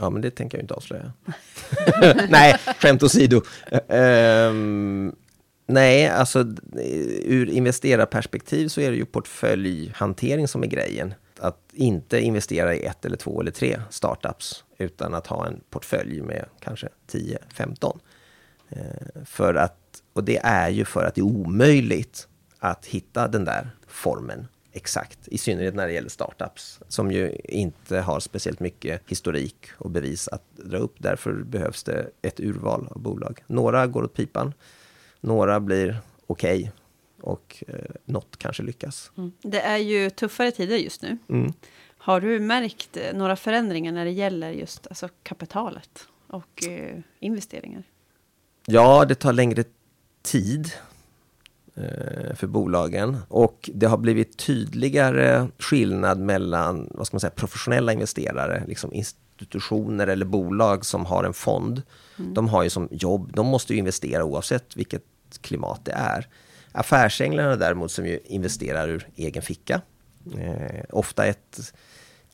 [0.00, 1.12] Ja, men det tänker jag inte avslöja.
[2.28, 3.42] nej, skämt åsido.
[3.88, 5.14] Ehm,
[5.66, 6.46] nej, alltså
[7.24, 11.14] ur investerarperspektiv så är det ju portföljhantering som är grejen.
[11.38, 16.20] Att inte investera i ett eller två eller tre startups, utan att ha en portfölj
[16.22, 17.98] med kanske 10-15.
[18.74, 23.44] Eh, för att, och det är ju för att det är omöjligt att hitta den
[23.44, 25.28] där formen exakt.
[25.28, 30.28] I synnerhet när det gäller startups som ju inte har speciellt mycket historik och bevis
[30.28, 30.94] att dra upp.
[30.98, 33.42] Därför behövs det ett urval av bolag.
[33.46, 34.52] Några går åt pipan,
[35.20, 36.72] några blir okej
[37.20, 39.12] och eh, något kanske lyckas.
[39.42, 41.18] Det är ju tuffare tider just nu.
[41.28, 41.52] Mm.
[41.98, 47.82] Har du märkt eh, några förändringar när det gäller just alltså, kapitalet och eh, investeringar?
[48.66, 49.64] Ja, det tar längre
[50.22, 50.72] tid
[51.74, 57.92] eh, för bolagen och det har blivit tydligare skillnad mellan vad ska man säga, professionella
[57.92, 61.82] investerare, liksom institutioner eller bolag som har en fond.
[62.16, 65.04] De har ju som jobb, de måste ju investera oavsett vilket
[65.40, 66.28] klimat det är.
[66.72, 69.80] Affärsänglarna däremot som ju investerar ur egen ficka.
[70.38, 71.74] Eh, ofta ett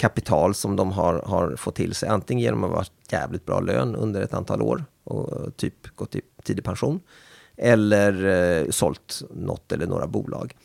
[0.00, 2.08] kapital som de har, har fått till sig.
[2.08, 6.16] Antingen genom att ha varit jävligt bra lön under ett antal år och typ gått
[6.16, 7.00] i tidig pension.
[7.56, 10.56] Eller eh, sålt något eller några bolag.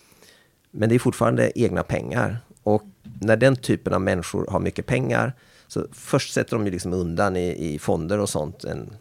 [0.71, 2.38] Men det är fortfarande egna pengar.
[2.63, 2.84] Och
[3.21, 5.34] när den typen av människor har mycket pengar
[5.67, 8.95] så först sätter de ju liksom undan i, i fonder och sånt en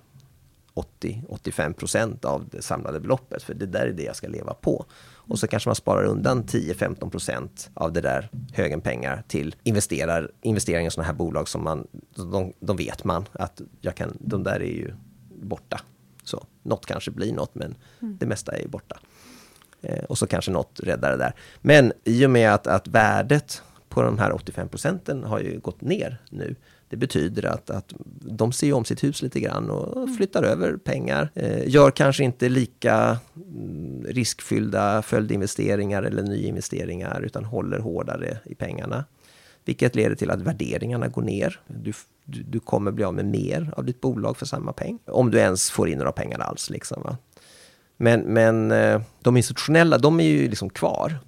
[0.74, 3.42] 80-85% av det samlade beloppet.
[3.42, 4.86] För det där är det jag ska leva på.
[5.28, 10.30] Och så kanske man sparar undan 10-15 procent av det där högen pengar till investerar,
[10.42, 14.42] investeringar i sådana här bolag som man, de, de vet man att jag kan, de
[14.42, 14.94] där är ju
[15.42, 15.80] borta.
[16.24, 18.98] Så något kanske blir något, men det mesta är ju borta.
[19.82, 21.34] Eh, och så kanske något räddar det där.
[21.60, 25.80] Men i och med att, att värdet på de här 85 procenten har ju gått
[25.80, 26.56] ner nu.
[26.88, 31.30] Det betyder att, att de ser om sitt hus lite grann och flyttar över pengar.
[31.34, 39.04] Eh, gör kanske inte lika mm, riskfyllda följdinvesteringar eller nyinvesteringar utan håller hårdare i pengarna.
[39.64, 41.60] Vilket leder till att värderingarna går ner.
[41.66, 41.92] Du,
[42.24, 44.98] du, du kommer bli av med mer av ditt bolag för samma peng.
[45.06, 46.70] Om du ens får in några pengar alls.
[46.70, 47.16] Liksom, va?
[47.96, 51.18] Men, men eh, de institutionella, de är ju liksom kvar.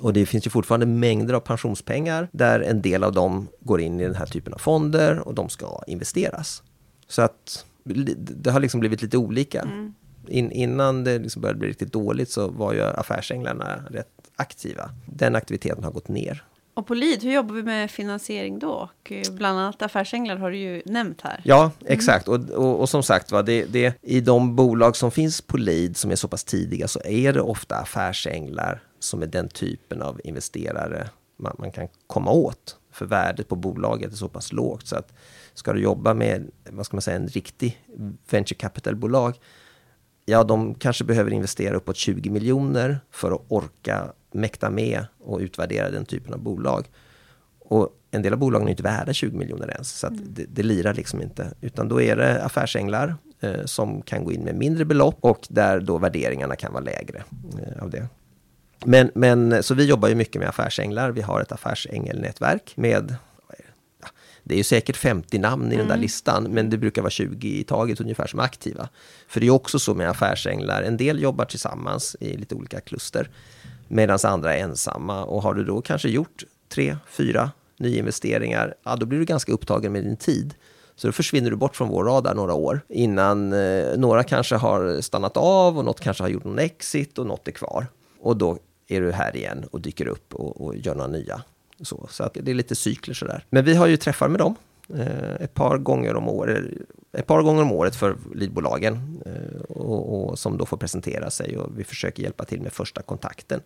[0.00, 4.00] Och det finns ju fortfarande mängder av pensionspengar där en del av dem går in
[4.00, 6.62] i den här typen av fonder och de ska investeras.
[7.08, 9.68] Så att det har liksom blivit lite olika.
[10.28, 14.90] In, innan det liksom började bli riktigt dåligt så var ju affärsänglarna rätt aktiva.
[15.06, 16.44] Den aktiviteten har gått ner.
[16.74, 18.70] Och på LID, hur jobbar vi med finansiering då?
[18.70, 21.40] Och eh, bland annat affärsänglar har du ju nämnt här.
[21.44, 22.28] Ja, exakt.
[22.28, 25.96] Och, och, och som sagt, va, det, det, i de bolag som finns på lead
[25.96, 30.20] som är så pass tidiga så är det ofta affärsänglar som är den typen av
[30.24, 32.76] investerare man, man kan komma åt.
[32.90, 35.12] För värdet på bolaget är så pass lågt så att
[35.54, 37.84] ska du jobba med vad ska man säga, en riktig
[38.30, 39.34] venture capital-bolag
[40.26, 45.90] Ja, de kanske behöver investera uppåt 20 miljoner för att orka mäkta med och utvärdera
[45.90, 46.84] den typen av bolag.
[47.58, 50.62] Och en del av bolagen är inte värda 20 miljoner ens, så att det, det
[50.62, 51.54] lirar liksom inte.
[51.60, 55.80] Utan då är det affärsänglar eh, som kan gå in med mindre belopp och där
[55.80, 57.24] då värderingarna kan vara lägre
[57.58, 58.08] eh, av det.
[58.84, 61.10] Men, men så vi jobbar ju mycket med affärsänglar.
[61.10, 63.16] Vi har ett affärsängelnätverk med
[64.44, 64.54] det?
[64.54, 67.64] Är ju säkert 50 namn i den där listan, men det brukar vara 20 i
[67.64, 68.88] taget ungefär som aktiva.
[69.28, 73.30] För det är också så med affärsänglar, en del jobbar tillsammans i lite olika kluster,
[73.88, 75.24] medan andra är ensamma.
[75.24, 79.92] Och har du då kanske gjort tre, fyra nyinvesteringar, ja då blir du ganska upptagen
[79.92, 80.54] med din tid.
[80.96, 85.00] Så då försvinner du bort från vår radar några år innan eh, några kanske har
[85.00, 87.86] stannat av och något kanske har gjort någon exit och något är kvar.
[88.20, 88.58] Och då
[88.88, 91.42] är du här igen och dyker upp och, och gör några nya.
[91.80, 93.44] Så, så att det är lite cykler sådär.
[93.50, 94.54] Men vi har ju träffar med dem
[94.94, 96.64] eh, ett par gånger om året,
[97.12, 101.58] ett par gånger om året för leadbolagen eh, och, och, som då får presentera sig
[101.58, 103.60] och vi försöker hjälpa till med första kontakten.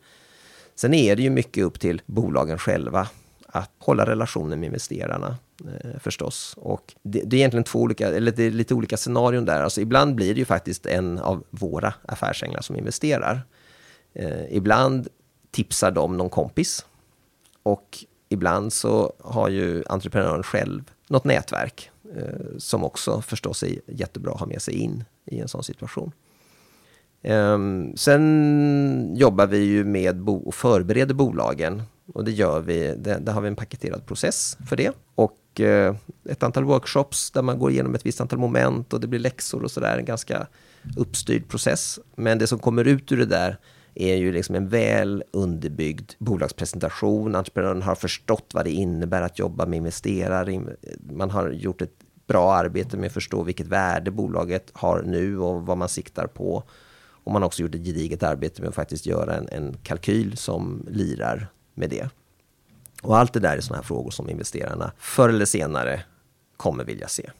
[0.75, 3.09] Sen är det ju mycket upp till bolagen själva
[3.47, 6.55] att hålla relationen med investerarna eh, förstås.
[6.57, 9.62] Och det, det, är egentligen två olika, eller det är lite olika scenarion där.
[9.62, 13.43] Alltså ibland blir det ju faktiskt en av våra affärsänglar som investerar.
[14.19, 15.09] Eh, ibland
[15.51, 16.87] tipsar de någon kompis.
[17.62, 24.33] Och ibland så har ju entreprenören själv något nätverk eh, som också förstås är jättebra
[24.33, 26.12] att ha med sig in i en sån situation.
[27.23, 27.59] Eh,
[27.95, 31.83] sen jobbar vi ju med bo och förbereder bolagen
[32.14, 34.93] och det gör vi, det, där har vi en paketerad process för det.
[35.14, 35.97] Och eh,
[36.29, 39.62] ett antal workshops där man går igenom ett visst antal moment och det blir läxor
[39.62, 40.47] och sådär, en ganska
[40.97, 41.99] uppstyrd process.
[42.14, 43.59] Men det som kommer ut ur det där
[43.99, 47.35] är ju liksom en väl underbyggd bolagspresentation.
[47.35, 50.63] Entreprenören har förstått vad det innebär att jobba med investerare.
[51.11, 51.95] Man har gjort ett
[52.27, 56.63] bra arbete med att förstå vilket värde bolaget har nu och vad man siktar på.
[57.25, 60.37] Och man har också gjort ett gediget arbete med att faktiskt göra en, en kalkyl
[60.37, 62.09] som lirar med det.
[63.03, 66.05] Och allt det där är sådana här frågor som investerarna förr eller senare
[66.57, 67.31] kommer vilja se.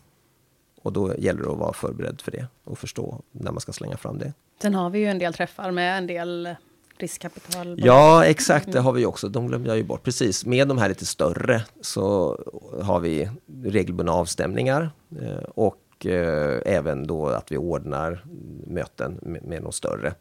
[0.83, 3.97] Och då gäller det att vara förberedd för det och förstå när man ska slänga
[3.97, 4.33] fram det.
[4.63, 6.57] Sen har vi ju en del träffar med en del
[6.99, 7.81] riskkapital.
[7.85, 8.73] Ja, exakt.
[8.73, 9.29] Det har vi också.
[9.29, 10.03] De glömde jag ju bort.
[10.03, 10.47] Precis.
[10.47, 12.39] Med de här lite större så
[12.83, 13.31] har vi
[13.65, 14.91] regelbundna avstämningar.
[15.21, 18.25] Eh, och eh, även då att vi ordnar
[18.67, 20.15] möten med de större.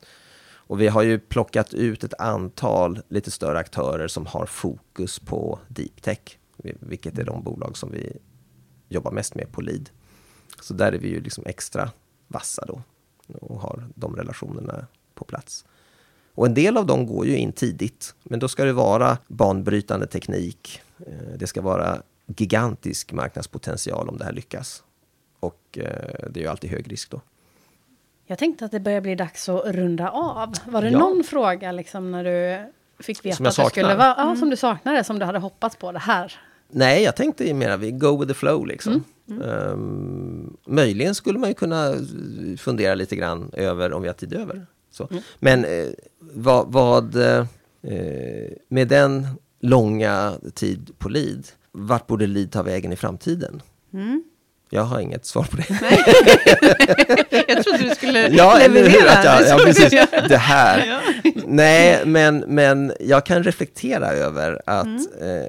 [0.67, 5.59] Och vi har ju plockat ut ett antal lite större aktörer som har fokus på
[5.67, 6.19] deep tech.
[6.63, 8.17] Vilket är de bolag som vi
[8.89, 9.89] jobbar mest med på LID.
[10.61, 11.91] Så där är vi ju liksom extra
[12.27, 12.81] vassa då
[13.41, 15.65] och har de relationerna på plats.
[16.33, 20.07] Och en del av dem går ju in tidigt, men då ska det vara banbrytande
[20.07, 20.81] teknik.
[20.99, 24.83] Eh, det ska vara gigantisk marknadspotential om det här lyckas.
[25.39, 27.21] Och eh, det är ju alltid hög risk då.
[28.25, 30.53] Jag tänkte att det börjar bli dags att runda av.
[30.65, 30.99] Var det ja.
[30.99, 32.65] någon fråga liksom när du
[33.03, 34.35] fick veta som jag att det skulle vara, ja, mm.
[34.35, 36.39] som du saknade, som du hade hoppats på det här?
[36.69, 38.93] Nej, jag tänkte mer vi go with the flow liksom.
[38.93, 39.03] Mm.
[39.29, 41.93] Um, möjligen skulle man ju kunna
[42.57, 44.65] fundera lite grann över om vi har tid över.
[44.91, 45.07] Så.
[45.11, 45.23] Mm.
[45.39, 45.87] Men eh,
[46.19, 47.45] vad, vad eh,
[48.67, 49.27] med den
[49.61, 53.61] långa tid på LID, vart borde LID ta vägen i framtiden?
[53.93, 54.23] Mm.
[54.69, 55.67] Jag har inget svar på det.
[57.47, 59.11] jag trodde du skulle ja, leverera.
[59.11, 59.89] Att jag, ja, precis.
[60.29, 60.85] Det här.
[60.87, 60.99] Ja.
[61.45, 65.41] Nej, men, men jag kan reflektera över att mm.
[65.41, 65.47] eh,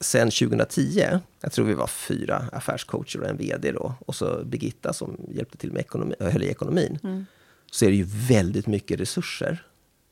[0.00, 4.92] sen 2010, jag tror vi var fyra affärscoacher och en VD då, och så Birgitta
[4.92, 6.98] som hjälpte till med ekonomi, höll i ekonomin.
[7.02, 7.26] Mm.
[7.70, 9.66] Så är det ju väldigt mycket resurser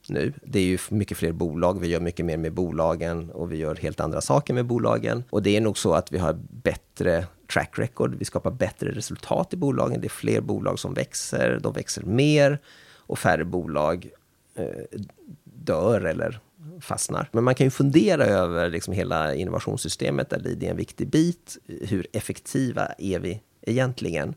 [0.09, 0.32] nu.
[0.43, 3.76] Det är ju mycket fler bolag, vi gör mycket mer med bolagen och vi gör
[3.76, 5.24] helt andra saker med bolagen.
[5.30, 9.53] Och det är nog så att vi har bättre track record, vi skapar bättre resultat
[9.53, 10.01] i bolagen.
[10.01, 12.59] Det är fler bolag som växer, de växer mer
[12.97, 14.11] och färre bolag
[14.55, 14.99] eh,
[15.45, 16.41] dör eller
[16.81, 17.29] fastnar.
[17.33, 21.59] Men man kan ju fundera över liksom hela innovationssystemet där det är en viktig bit.
[21.67, 24.35] Hur effektiva är vi egentligen?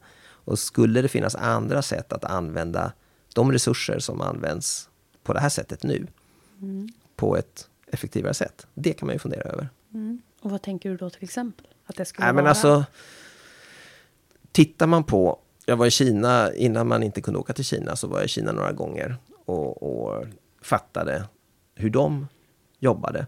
[0.47, 2.91] Och skulle det finnas andra sätt att använda
[3.33, 4.89] de resurser som används
[5.23, 6.07] på det här sättet nu
[6.61, 6.89] mm.
[7.15, 8.67] på ett effektivare sätt?
[8.73, 9.69] Det kan man ju fundera över.
[9.93, 10.21] Mm.
[10.41, 11.67] Och vad tänker du då till exempel?
[11.85, 12.43] Att det skulle Nej, vara...
[12.43, 12.85] men alltså,
[14.51, 15.39] tittar man på...
[15.65, 18.27] Jag var i Kina, innan man inte kunde åka till Kina, så var jag i
[18.27, 19.15] Kina några gånger
[19.45, 20.25] och, och
[20.61, 21.23] fattade
[21.77, 22.27] hur de
[22.79, 23.27] jobbade.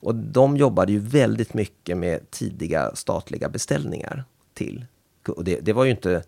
[0.00, 4.24] Och de jobbade ju väldigt mycket med tidiga statliga beställningar
[4.54, 4.86] till.
[5.28, 6.22] Och det, det var ju inte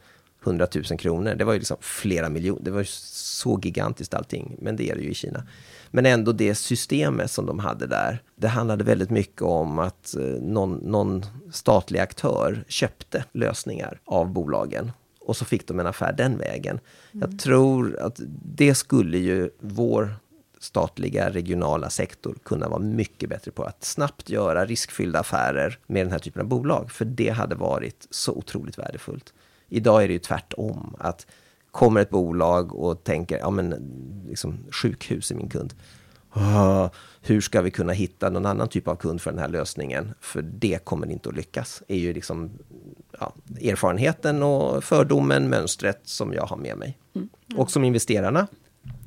[0.45, 2.63] 100 000 kronor, det var ju liksom flera miljoner.
[2.65, 5.47] Det var ju så gigantiskt allting, men det är det ju i Kina.
[5.91, 10.23] Men ändå det systemet som de hade där, det handlade väldigt mycket om att eh,
[10.23, 16.39] någon, någon statlig aktör köpte lösningar av bolagen och så fick de en affär den
[16.39, 16.81] vägen.
[17.13, 17.31] Mm.
[17.31, 20.15] Jag tror att det skulle ju vår
[20.61, 26.13] statliga regionala sektor kunna vara mycket bättre på att snabbt göra riskfyllda affärer med den
[26.13, 26.93] här typen av bolag.
[26.93, 29.33] För det hade varit så otroligt värdefullt.
[29.69, 30.97] Idag är det ju tvärtom.
[30.99, 31.27] att
[31.71, 33.75] kommer ett bolag och tänker, ja men
[34.29, 35.75] liksom, sjukhus är min kund.
[36.35, 36.91] Oh,
[37.21, 40.15] hur ska vi kunna hitta någon annan typ av kund för den här lösningen?
[40.21, 41.83] För det kommer inte att lyckas.
[41.89, 42.51] är ju liksom
[43.21, 46.99] ja, erfarenheten och fördomen, mönstret som jag har med mig.
[47.15, 47.29] Mm.
[47.49, 47.61] Mm.
[47.61, 48.47] Och som investerarna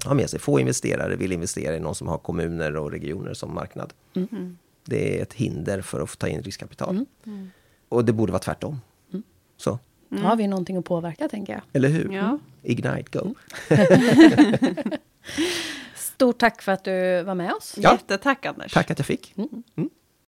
[0.06, 0.40] ha med sig.
[0.40, 3.94] Få investerare vill investera i någon som har kommuner och regioner som marknad.
[4.16, 4.58] Mm.
[4.86, 6.90] Det är ett hinder för att få ta in riskkapital.
[6.90, 7.06] Mm.
[7.26, 7.52] mm.
[7.90, 8.82] Och det borde vara tvärtom.
[9.12, 9.24] Mm.
[9.58, 9.70] Så.
[9.70, 9.80] Mm.
[10.10, 11.62] Nu har vi någonting att påverka, tänker jag.
[11.74, 12.14] Eller hur?
[12.14, 12.40] Ja.
[12.64, 13.36] Ignite, go!
[15.96, 17.76] Stort tack för att du var med oss.
[17.78, 17.92] Ja.
[17.92, 18.74] Jättetack, Anders.
[18.74, 19.34] Tack att jag fick.
[19.38, 19.64] Mm.
[19.76, 19.90] Mm.